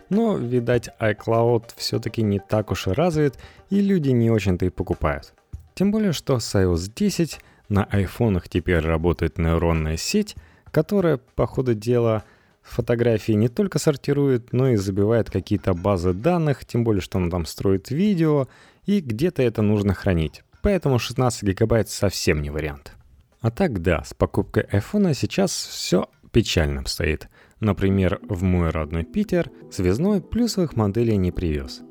но, 0.10 0.38
видать, 0.38 0.90
iCloud 1.00 1.72
все-таки 1.76 2.22
не 2.22 2.40
так 2.40 2.72
уж 2.72 2.88
и 2.88 2.92
развит, 2.92 3.36
и 3.70 3.82
люди 3.82 4.10
не 4.10 4.32
очень-то 4.32 4.66
и 4.66 4.70
покупают. 4.70 5.34
Тем 5.76 5.92
более, 5.92 6.14
что 6.14 6.40
с 6.40 6.56
iOS 6.56 6.92
10 6.96 7.40
на 7.70 7.84
айфонах 7.84 8.50
теперь 8.50 8.80
работает 8.80 9.38
нейронная 9.38 9.98
сеть, 9.98 10.36
которая, 10.72 11.18
по 11.36 11.46
ходу 11.46 11.74
дела, 11.74 12.24
фотографии 12.62 13.34
не 13.34 13.48
только 13.48 13.80
сортирует, 13.80 14.54
но 14.54 14.70
и 14.70 14.76
забивает 14.76 15.30
какие-то 15.30 15.74
базы 15.74 16.14
данных, 16.14 16.66
тем 16.66 16.84
более, 16.84 17.02
что 17.02 17.18
он 17.18 17.30
там 17.30 17.46
строит 17.46 17.92
видео, 17.92 18.48
и 18.86 19.02
где-то 19.02 19.42
это 19.44 19.62
нужно 19.62 19.94
хранить. 19.94 20.44
Поэтому 20.62 21.00
16 21.00 21.44
гигабайт 21.44 21.90
совсем 21.90 22.42
не 22.42 22.50
вариант. 22.50 22.97
А 23.42 23.52
так 23.52 23.82
да, 23.82 24.04
с 24.04 24.14
покупкой 24.14 24.64
айфона 24.64 25.14
сейчас 25.14 25.52
все 25.52 26.10
печально 26.32 26.82
обстоит. 26.82 27.30
Например, 27.60 28.20
в 28.28 28.44
мой 28.44 28.70
родной 28.70 29.04
Питер 29.04 29.52
связной 29.72 30.22
плюсовых 30.22 30.76
моделей 30.76 31.18
не 31.18 31.32
привез. 31.32 31.82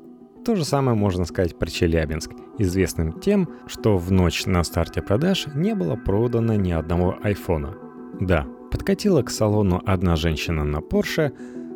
То 0.45 0.55
же 0.55 0.63
самое 0.63 0.97
можно 0.97 1.25
сказать 1.25 1.57
про 1.59 1.69
Челябинск, 1.69 2.31
известным 2.57 3.19
тем, 3.19 3.49
что 3.67 3.97
в 3.97 4.11
ночь 4.11 4.45
на 4.45 4.63
старте 4.63 5.01
продаж 5.01 5.47
не 5.55 5.75
было 5.75 5.95
продано 5.95 6.55
ни 6.55 6.71
одного 6.71 7.17
айфона. 7.21 7.75
Да, 8.21 8.47
подкатила 8.71 9.21
к 9.23 9.29
салону 9.29 9.81
одна 9.85 10.15
женщина 10.15 10.63
на 10.63 10.77
Porsche, 10.77 11.33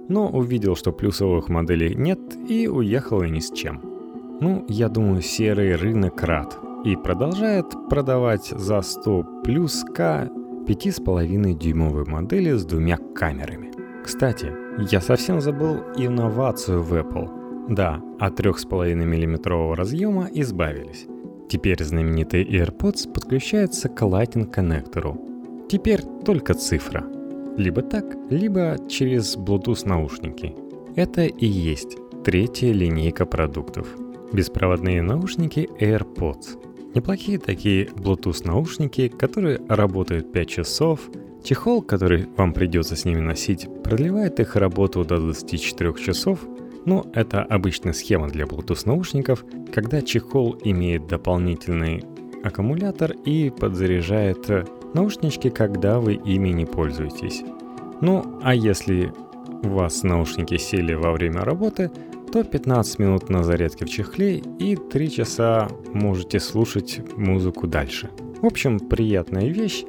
но 0.07 0.29
увидел, 0.29 0.75
что 0.75 0.91
плюсовых 0.91 1.49
моделей 1.49 1.95
нет 1.95 2.19
и 2.47 2.67
уехала 2.67 3.23
ни 3.23 3.39
с 3.39 3.51
чем. 3.51 3.81
Ну, 4.39 4.65
я 4.69 4.89
думаю, 4.89 5.21
серый 5.21 5.75
рынок 5.75 6.21
рад 6.23 6.57
и 6.84 6.96
продолжает 6.96 7.65
продавать 7.89 8.48
за 8.48 8.82
100 8.82 9.24
плюс 9.44 9.84
К 9.94 10.30
5,5 10.67 11.54
дюймовой 11.54 12.06
модели 12.06 12.52
с 12.54 12.65
двумя 12.65 12.98
камерами. 12.98 13.72
Кстати, 14.04 14.52
я 14.91 15.02
совсем 15.02 15.41
забыл 15.41 15.78
инновацию 15.98 16.82
в 16.82 16.94
Apple. 16.94 17.30
Да, 17.70 18.02
от 18.20 18.39
3,5 18.39 18.96
мм 18.96 19.76
разъема 19.76 20.28
избавились. 20.34 21.08
Теперь 21.50 21.84
знаменитый 21.84 22.46
AirPods 22.46 23.12
подключается 23.13 23.89
к 23.89 24.02
Lightning 24.02 24.50
коннектору. 24.50 25.17
Теперь 25.70 26.02
только 26.26 26.54
цифра. 26.54 27.06
Либо 27.58 27.82
так, 27.82 28.06
либо 28.30 28.78
через 28.89 29.38
Bluetooth 29.38 29.88
наушники. 29.88 30.56
Это 30.96 31.24
и 31.26 31.46
есть 31.46 31.98
третья 32.24 32.72
линейка 32.72 33.26
продуктов. 33.26 33.88
Беспроводные 34.32 35.02
наушники 35.02 35.70
AirPods. 35.80 36.70
Неплохие 36.93 37.39
такие 37.39 37.86
Bluetooth 37.86 38.45
наушники, 38.45 39.08
которые 39.08 39.62
работают 39.67 40.32
5 40.32 40.49
часов, 40.49 41.10
Чехол, 41.43 41.82
который 41.82 42.27
вам 42.38 42.54
придется 42.54 42.95
с 42.95 43.04
ними 43.04 43.19
носить, 43.19 43.67
продлевает 43.84 44.39
их 44.39 44.56
работу 44.56 45.04
до 45.04 45.17
24 45.19 45.93
часов, 45.95 46.39
но 46.86 47.08
это 47.13 47.41
обычная 47.41 47.93
схема 47.93 48.27
для 48.27 48.45
Bluetooth 48.45 48.84
наушников, 48.86 49.43
когда 49.73 50.01
чехол 50.01 50.56
имеет 50.63 51.08
дополнительный 51.08 52.04
аккумулятор 52.43 53.13
и 53.25 53.49
подзаряжает 53.49 54.49
наушнички, 54.93 55.49
когда 55.49 55.99
вы 55.99 56.13
ими 56.13 56.49
не 56.49 56.65
пользуетесь. 56.65 57.43
Ну, 58.01 58.39
а 58.43 58.54
если 58.54 59.12
у 59.63 59.69
вас 59.69 60.04
наушники 60.04 60.58
сели 60.58 60.93
во 60.93 61.12
время 61.12 61.41
работы, 61.41 61.89
то 62.32 62.44
15 62.44 63.00
минут 63.00 63.30
на 63.30 63.44
зарядке 63.44 63.86
в 63.86 63.89
чехле 63.89 64.38
и 64.38 64.76
3 64.76 65.12
часа 65.12 65.67
можете 65.94 66.39
слушать 66.39 67.02
музыку 67.17 67.67
дальше. 67.67 68.10
В 68.41 68.46
общем, 68.46 68.80
приятная 68.80 69.50
вещь, 69.50 69.84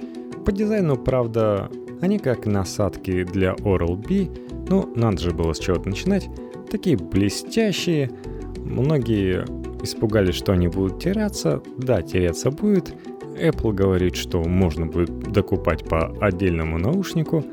по 0.44 0.50
дизайну, 0.50 0.96
правда, 0.96 1.70
они 2.00 2.18
как 2.18 2.46
насадки 2.46 3.22
для 3.24 3.52
Oral-B, 3.52 4.28
ну, 4.68 4.92
надо 4.96 5.18
же 5.18 5.31
было 5.31 5.52
с 5.52 5.59
чего-то 5.59 5.88
начинать, 5.88 6.28
такие 6.70 6.96
блестящие, 6.96 8.11
многие 8.57 9.44
испугались, 9.83 10.35
что 10.35 10.52
они 10.52 10.68
будут 10.68 11.00
теряться, 11.00 11.62
да, 11.78 12.02
теряться 12.02 12.50
будет, 12.50 12.94
Apple 13.40 13.72
говорит, 13.72 14.16
что 14.16 14.42
можно 14.42 14.87
будет 14.87 15.33
докупать 15.33 15.85
по 15.85 16.09
отдельному 16.20 16.78
наушнику. 16.78 17.44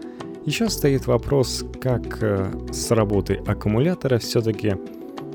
Еще 0.46 0.70
стоит 0.70 1.06
вопрос, 1.08 1.66
как 1.82 2.24
э, 2.24 2.52
с 2.72 2.92
работой 2.92 3.38
аккумулятора 3.38 4.20
все-таки 4.20 4.76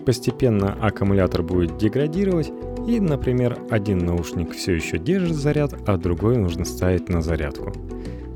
постепенно 0.05 0.73
аккумулятор 0.81 1.43
будет 1.43 1.77
деградировать, 1.77 2.53
и, 2.87 3.01
например, 3.01 3.59
один 3.71 3.99
наушник 3.99 4.53
все 4.53 4.75
еще 4.75 4.99
держит 4.99 5.37
заряд, 5.37 5.75
а 5.87 5.97
другой 5.97 6.37
нужно 6.37 6.65
ставить 6.65 7.09
на 7.09 7.23
зарядку. 7.23 7.73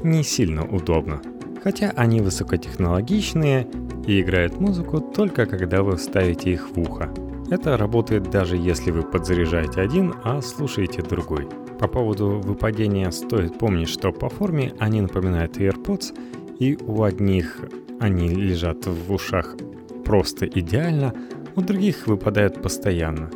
Не 0.03 0.23
сильно 0.23 0.65
удобно. 0.65 1.21
Хотя 1.63 1.91
они 1.97 2.21
высокотехнологичные 2.21 3.67
и 4.07 4.21
играют 4.21 4.61
музыку 4.61 5.01
только 5.01 5.47
когда 5.47 5.83
вы 5.83 5.97
вставите 5.97 6.53
их 6.53 6.71
в 6.71 6.79
ухо. 6.79 7.13
Это 7.51 7.77
работает 7.77 8.31
даже 8.31 8.57
если 8.57 8.91
вы 8.91 9.03
подзаряжаете 9.03 9.81
один, 9.81 10.15
а 10.23 10.41
слушаете 10.41 11.03
другой. 11.03 11.49
По 11.79 11.89
поводу 11.89 12.41
выпадения 12.41 13.11
стоит 13.11 13.59
помнить, 13.59 13.89
что 13.89 14.13
по 14.13 14.29
форме 14.29 14.75
они 14.79 15.01
напоминают 15.01 15.57
AirPods, 15.57 16.15
и 16.59 16.77
у 16.87 17.03
одних 17.03 17.61
они 18.01 18.29
лежат 18.29 18.87
в 18.87 19.13
ушах 19.13 19.57
просто 20.05 20.47
идеально, 20.47 21.15
у 21.57 21.61
других 21.61 22.07
выпадают 22.07 22.63
постоянно. 22.63 23.31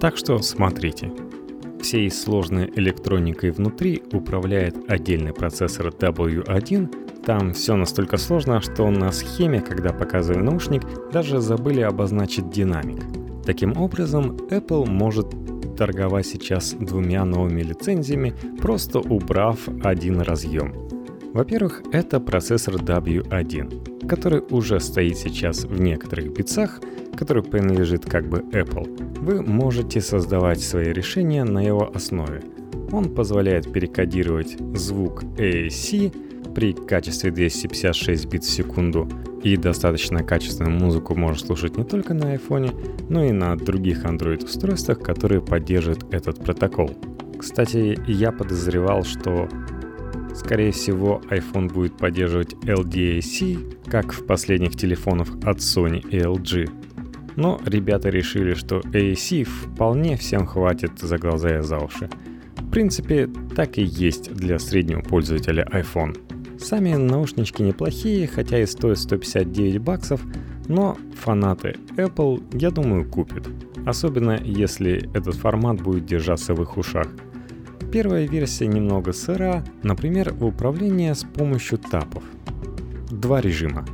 Так 0.00 0.16
что 0.16 0.38
смотрите. 0.38 1.10
Всей 1.80 2.10
сложной 2.10 2.70
электроникой 2.76 3.50
внутри 3.50 4.02
управляет 4.12 4.76
отдельный 4.88 5.32
процессор 5.32 5.88
W1. 5.88 7.24
Там 7.24 7.52
все 7.54 7.74
настолько 7.74 8.18
сложно, 8.18 8.60
что 8.60 8.88
на 8.90 9.10
схеме, 9.10 9.60
когда 9.60 9.92
показывали 9.92 10.42
наушник, 10.42 10.82
даже 11.12 11.40
забыли 11.40 11.80
обозначить 11.80 12.50
динамик. 12.50 13.02
Таким 13.44 13.76
образом, 13.76 14.36
Apple 14.50 14.88
может 14.88 15.26
торговать 15.76 16.26
сейчас 16.26 16.72
двумя 16.74 17.24
новыми 17.24 17.62
лицензиями, 17.62 18.34
просто 18.60 19.00
убрав 19.00 19.58
один 19.82 20.20
разъем. 20.20 20.91
Во-первых, 21.32 21.82
это 21.92 22.20
процессор 22.20 22.74
W1, 22.74 24.06
который 24.06 24.42
уже 24.50 24.80
стоит 24.80 25.16
сейчас 25.16 25.64
в 25.64 25.80
некоторых 25.80 26.32
битсах, 26.34 26.80
который 27.16 27.42
принадлежит 27.42 28.04
как 28.04 28.28
бы 28.28 28.40
Apple, 28.52 29.20
вы 29.20 29.42
можете 29.42 30.00
создавать 30.00 30.60
свои 30.60 30.92
решения 30.92 31.44
на 31.44 31.60
его 31.60 31.90
основе. 31.94 32.42
Он 32.90 33.14
позволяет 33.14 33.72
перекодировать 33.72 34.58
звук 34.74 35.24
AAC 35.38 36.12
при 36.54 36.74
качестве 36.74 37.30
256 37.30 38.26
бит 38.26 38.44
в 38.44 38.50
секунду 38.50 39.08
и 39.42 39.56
достаточно 39.56 40.22
качественную 40.22 40.78
музыку 40.78 41.14
можно 41.14 41.38
слушать 41.38 41.78
не 41.78 41.84
только 41.84 42.12
на 42.12 42.34
iPhone, 42.34 43.08
но 43.08 43.24
и 43.24 43.32
на 43.32 43.56
других 43.56 44.04
Android-устройствах, 44.04 45.00
которые 45.00 45.40
поддерживают 45.40 46.04
этот 46.12 46.44
протокол. 46.44 46.90
Кстати, 47.38 47.98
я 48.06 48.30
подозревал, 48.30 49.02
что 49.02 49.48
Скорее 50.34 50.72
всего, 50.72 51.20
iPhone 51.30 51.72
будет 51.72 51.96
поддерживать 51.96 52.54
LDAC, 52.64 53.90
как 53.90 54.12
в 54.12 54.26
последних 54.26 54.76
телефонах 54.76 55.28
от 55.44 55.58
Sony 55.58 56.00
и 56.08 56.18
LG. 56.18 56.70
Но 57.36 57.60
ребята 57.64 58.08
решили, 58.08 58.54
что 58.54 58.80
AAC 58.80 59.44
вполне 59.44 60.16
всем 60.16 60.46
хватит 60.46 60.98
за 60.98 61.18
глаза 61.18 61.58
и 61.58 61.62
за 61.62 61.78
уши. 61.78 62.08
В 62.56 62.70
принципе, 62.70 63.28
так 63.54 63.78
и 63.78 63.82
есть 63.82 64.32
для 64.34 64.58
среднего 64.58 65.00
пользователя 65.00 65.66
iPhone. 65.72 66.16
Сами 66.58 66.94
наушнички 66.94 67.62
неплохие, 67.62 68.26
хотя 68.26 68.60
и 68.60 68.66
стоят 68.66 68.98
159 68.98 69.78
баксов, 69.78 70.22
но 70.68 70.96
фанаты 71.14 71.76
Apple, 71.96 72.42
я 72.58 72.70
думаю, 72.70 73.08
купят. 73.08 73.48
Особенно 73.84 74.40
если 74.42 75.10
этот 75.14 75.34
формат 75.34 75.82
будет 75.82 76.06
держаться 76.06 76.54
в 76.54 76.62
их 76.62 76.76
ушах. 76.76 77.08
Первая 77.92 78.26
версия 78.26 78.66
немного 78.66 79.12
сыра, 79.12 79.62
например, 79.82 80.34
управление 80.40 81.14
с 81.14 81.24
помощью 81.24 81.76
тапов. 81.76 82.24
Два 83.10 83.42
режима. 83.42 83.84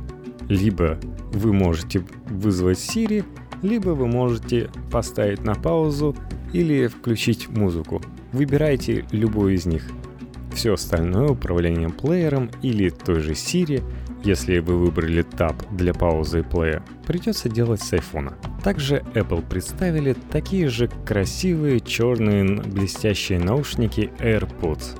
Либо 0.47 0.97
вы 1.33 1.51
можете 1.51 2.05
вызвать 2.29 2.77
Siri, 2.77 3.25
либо 3.61 3.89
вы 3.89 4.07
можете 4.07 4.69
поставить 4.89 5.43
на 5.43 5.53
паузу 5.53 6.15
или 6.53 6.87
включить 6.87 7.49
музыку. 7.49 8.01
Выбирайте 8.31 9.05
любой 9.11 9.55
из 9.55 9.65
них– 9.65 9.83
все 10.53 10.73
остальное 10.73 11.29
управлением 11.29 11.91
плеером 11.91 12.49
или 12.61 12.89
той 12.89 13.19
же 13.19 13.33
Siri, 13.33 13.83
если 14.23 14.59
вы 14.59 14.77
выбрали 14.77 15.23
Tab 15.23 15.55
для 15.71 15.93
паузы 15.93 16.39
и 16.39 16.43
плея, 16.43 16.83
придется 17.05 17.49
делать 17.49 17.81
с 17.81 17.93
iPhone. 17.93 18.33
Также 18.63 19.03
Apple 19.13 19.47
представили 19.47 20.15
такие 20.31 20.67
же 20.67 20.89
красивые 21.05 21.79
черные 21.79 22.43
блестящие 22.45 23.39
наушники 23.39 24.11
AirPods. 24.19 24.99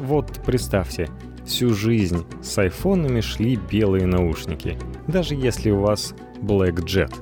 Вот 0.00 0.40
представьте, 0.44 1.08
всю 1.46 1.74
жизнь 1.74 2.24
с 2.42 2.58
айфонами 2.58 3.20
шли 3.20 3.56
белые 3.56 4.06
наушники, 4.06 4.78
даже 5.06 5.34
если 5.34 5.70
у 5.70 5.80
вас 5.80 6.14
Black 6.40 6.84
Jet. 6.84 7.12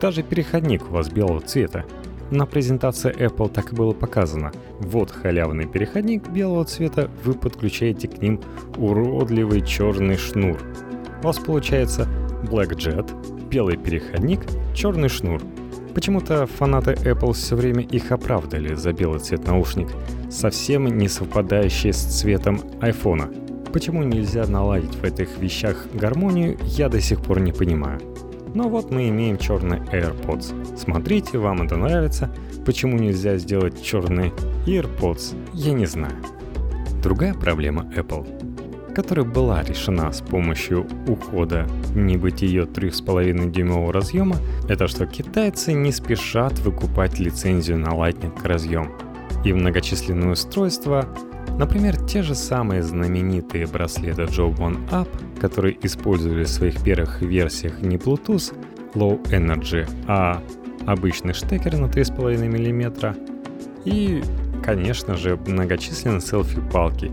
Даже 0.00 0.22
переходник 0.22 0.88
у 0.90 0.94
вас 0.94 1.08
белого 1.08 1.40
цвета, 1.40 1.84
на 2.30 2.46
презентации 2.46 3.14
Apple 3.14 3.50
так 3.50 3.72
и 3.72 3.76
было 3.76 3.92
показано. 3.92 4.52
Вот 4.80 5.10
халявный 5.10 5.66
переходник 5.66 6.28
белого 6.28 6.64
цвета, 6.64 7.10
вы 7.24 7.34
подключаете 7.34 8.08
к 8.08 8.20
ним 8.20 8.40
уродливый 8.76 9.62
черный 9.62 10.16
шнур. 10.16 10.58
У 11.22 11.26
вас 11.26 11.38
получается 11.38 12.06
Black 12.44 12.76
Jet, 12.76 13.48
белый 13.48 13.76
переходник, 13.76 14.40
черный 14.74 15.08
шнур. 15.08 15.42
Почему-то 15.94 16.46
фанаты 16.46 16.92
Apple 16.92 17.32
все 17.32 17.56
время 17.56 17.82
их 17.82 18.12
оправдали 18.12 18.74
за 18.74 18.92
белый 18.92 19.20
цвет 19.20 19.46
наушник, 19.46 19.88
совсем 20.30 20.86
не 20.86 21.08
совпадающий 21.08 21.92
с 21.92 22.20
цветом 22.20 22.60
iPhone. 22.80 23.72
Почему 23.72 24.02
нельзя 24.02 24.46
наладить 24.46 24.94
в 24.94 25.04
этих 25.04 25.38
вещах 25.38 25.86
гармонию, 25.92 26.56
я 26.62 26.88
до 26.88 27.00
сих 27.00 27.20
пор 27.20 27.40
не 27.40 27.52
понимаю. 27.52 28.00
Но 28.58 28.68
вот 28.68 28.90
мы 28.90 29.08
имеем 29.08 29.38
черный 29.38 29.78
AirPods. 29.78 30.76
Смотрите, 30.76 31.38
вам 31.38 31.62
это 31.62 31.76
нравится. 31.76 32.28
Почему 32.66 32.98
нельзя 32.98 33.36
сделать 33.38 33.80
черный 33.80 34.32
AirPods, 34.66 35.36
я 35.54 35.72
не 35.72 35.86
знаю. 35.86 36.16
Другая 37.00 37.34
проблема 37.34 37.84
Apple, 37.94 38.26
которая 38.96 39.24
была 39.24 39.62
решена 39.62 40.10
с 40.10 40.20
помощью 40.20 40.88
ухода 41.06 41.68
небытие 41.94 42.62
3,5 42.64 43.48
дюймового 43.52 43.92
разъема, 43.92 44.34
это 44.68 44.88
что 44.88 45.06
китайцы 45.06 45.72
не 45.72 45.92
спешат 45.92 46.58
выкупать 46.58 47.20
лицензию 47.20 47.78
на 47.78 47.90
Lightning 47.90 48.36
разъем. 48.42 48.90
И 49.44 49.52
многочисленные 49.52 50.32
устройства 50.32 51.08
Например, 51.58 51.96
те 51.96 52.22
же 52.22 52.36
самые 52.36 52.84
знаменитые 52.84 53.66
браслеты 53.66 54.22
Joe 54.22 54.56
One 54.56 54.88
Up, 54.90 55.08
которые 55.40 55.76
использовали 55.82 56.44
в 56.44 56.48
своих 56.48 56.80
первых 56.82 57.20
версиях 57.20 57.82
не 57.82 57.96
Bluetooth 57.96 58.54
Low 58.94 59.20
Energy, 59.30 59.88
а 60.06 60.40
обычный 60.86 61.34
штекер 61.34 61.76
на 61.76 61.86
3,5 61.86 62.46
мм 62.46 63.16
и, 63.84 64.22
конечно 64.64 65.16
же, 65.16 65.36
многочисленные 65.36 66.20
селфи-палки, 66.20 67.10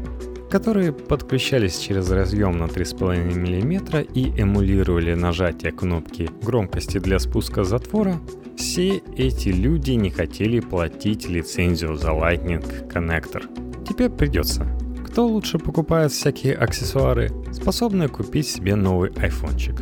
которые 0.51 0.93
подключались 0.93 1.79
через 1.79 2.12
разъем 2.12 2.60
на 2.60 2.65
3,5 2.65 3.34
мм 3.34 4.05
и 4.13 4.31
эмулировали 4.39 5.15
нажатие 5.15 5.71
кнопки 5.71 6.29
громкости 6.43 6.99
для 6.99 7.17
спуска 7.17 7.63
затвора, 7.63 8.19
все 8.55 9.01
эти 9.17 9.49
люди 9.49 9.91
не 9.91 10.12
хотели 10.12 10.60
платить 10.60 11.27
лицензию 11.27 11.95
за 11.95 12.10
Lightning 12.10 12.88
коннектор– 12.88 13.43
Теперь 13.88 14.10
придется. 14.10 14.65
Кто 15.06 15.28
лучше 15.28 15.60
покупает 15.60 16.12
всякие 16.12 16.56
аксессуары, 16.56 17.30
способные 17.54 18.10
купить 18.10 18.48
себе 18.48 18.76
новый 18.76 19.12
айфончик. 19.17 19.76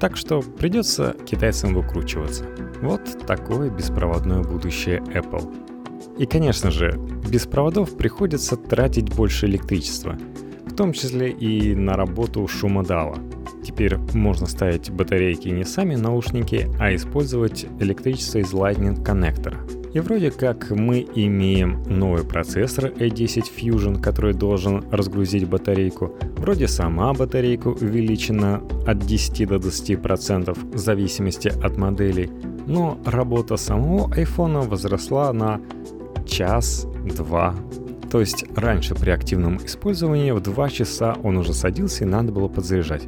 Так 0.00 0.16
что 0.16 0.42
придется 0.42 1.16
китайцам 1.24 1.72
выкручиваться. 1.72 2.44
Вот 2.82 3.26
такое 3.26 3.70
беспроводное 3.70 4.42
будущее 4.42 4.98
Apple. 5.14 5.54
И, 6.18 6.26
конечно 6.26 6.70
же, 6.70 6.98
без 7.30 7.46
проводов 7.46 7.96
приходится 7.96 8.56
тратить 8.56 9.14
больше 9.14 9.46
электричества, 9.46 10.18
в 10.66 10.74
том 10.74 10.92
числе 10.92 11.30
и 11.30 11.74
на 11.74 11.94
работу 11.94 12.46
шумодава. 12.46 13.18
Теперь 13.64 13.96
можно 14.12 14.46
ставить 14.46 14.90
батарейки 14.90 15.48
не 15.48 15.64
сами 15.64 15.94
наушники, 15.94 16.68
а 16.78 16.94
использовать 16.94 17.66
электричество 17.80 18.38
из 18.38 18.52
Lightning 18.52 19.02
коннектора– 19.02 19.58
и 19.94 20.00
вроде 20.00 20.32
как 20.32 20.70
мы 20.70 21.06
имеем 21.14 21.82
новый 21.86 22.24
процессор 22.24 22.86
A10 22.86 23.44
Fusion, 23.56 24.00
который 24.00 24.34
должен 24.34 24.84
разгрузить 24.90 25.48
батарейку. 25.48 26.12
Вроде 26.36 26.66
сама 26.66 27.12
батарейка 27.14 27.68
увеличена 27.68 28.60
от 28.86 28.98
10 28.98 29.48
до 29.48 29.56
20% 29.56 30.74
в 30.74 30.78
зависимости 30.78 31.48
от 31.48 31.76
моделей. 31.76 32.28
Но 32.66 32.98
работа 33.06 33.56
самого 33.56 34.12
iPhone 34.14 34.68
возросла 34.68 35.32
на 35.32 35.60
час-два. 36.26 37.54
То 38.10 38.18
есть 38.18 38.44
раньше 38.56 38.96
при 38.96 39.10
активном 39.10 39.58
использовании 39.58 40.32
в 40.32 40.40
2 40.40 40.70
часа 40.70 41.16
он 41.22 41.36
уже 41.36 41.54
садился 41.54 42.04
и 42.04 42.08
надо 42.08 42.32
было 42.32 42.48
подзаряжать. 42.48 43.04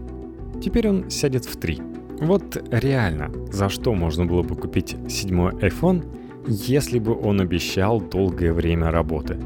Теперь 0.62 0.88
он 0.88 1.11
сядет 1.11 1.46
в 1.46 1.57
3. 1.57 1.83
Вот 2.20 2.62
реально, 2.70 3.33
за 3.51 3.68
что 3.68 3.92
можно 3.92 4.25
было 4.25 4.42
бы 4.42 4.55
купить 4.55 4.96
седьмой 5.09 5.53
iPhone– 5.55 6.05
если 6.49 6.99
бы 6.99 7.19
он 7.19 7.41
обещал 7.41 8.01
долгое 8.01 8.53
время 8.53 8.91
работы. 8.91 9.37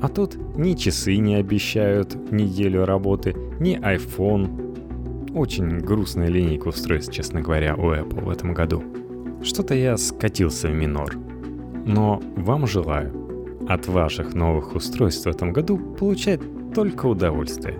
А 0.00 0.08
тут 0.08 0.36
ни 0.56 0.74
часы 0.74 1.16
не 1.16 1.36
обещают 1.36 2.14
неделю 2.30 2.84
работы, 2.84 3.36
ни 3.60 3.78
iPhone. 3.78 5.32
Очень 5.34 5.78
грустная 5.78 6.28
линейка 6.28 6.68
устройств, 6.68 7.12
честно 7.12 7.40
говоря, 7.40 7.74
у 7.76 7.92
Apple 7.92 8.24
в 8.24 8.30
этом 8.30 8.52
году. 8.52 8.82
Что-то 9.42 9.74
я 9.74 9.96
скатился 9.96 10.68
в 10.68 10.74
минор. 10.74 11.16
Но 11.86 12.20
вам 12.36 12.66
желаю 12.66 13.12
от 13.68 13.86
ваших 13.86 14.34
новых 14.34 14.74
устройств 14.74 15.24
в 15.24 15.28
этом 15.28 15.52
году 15.52 15.78
получать 15.78 16.40
только 16.74 17.06
удовольствие. 17.06 17.78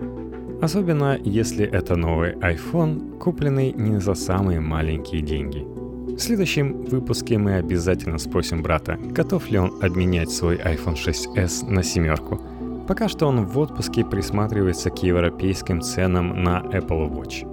Особенно 0.61 1.19
если 1.23 1.65
это 1.65 1.95
новый 1.95 2.33
iPhone, 2.35 3.17
купленный 3.17 3.73
не 3.73 3.99
за 3.99 4.13
самые 4.13 4.61
маленькие 4.61 5.21
деньги– 5.21 5.67
в 6.15 6.19
следующем 6.19 6.85
выпуске 6.85 7.39
мы 7.39 7.55
обязательно 7.55 8.19
спросим 8.19 8.61
брата, 8.61 8.99
готов 9.01 9.49
ли 9.49 9.57
он 9.57 9.83
обменять 9.83 10.29
свой 10.29 10.57
iPhone 10.57 10.95
6s 10.95 11.67
на 11.67 11.81
семерку. 11.81 12.39
Пока 12.87 13.07
что 13.07 13.27
он 13.27 13.45
в 13.45 13.57
отпуске 13.57 14.05
присматривается 14.05 14.91
к 14.91 15.01
европейским 15.01 15.81
ценам 15.81 16.43
на 16.43 16.61
Apple 16.71 17.09
Watch. 17.09 17.52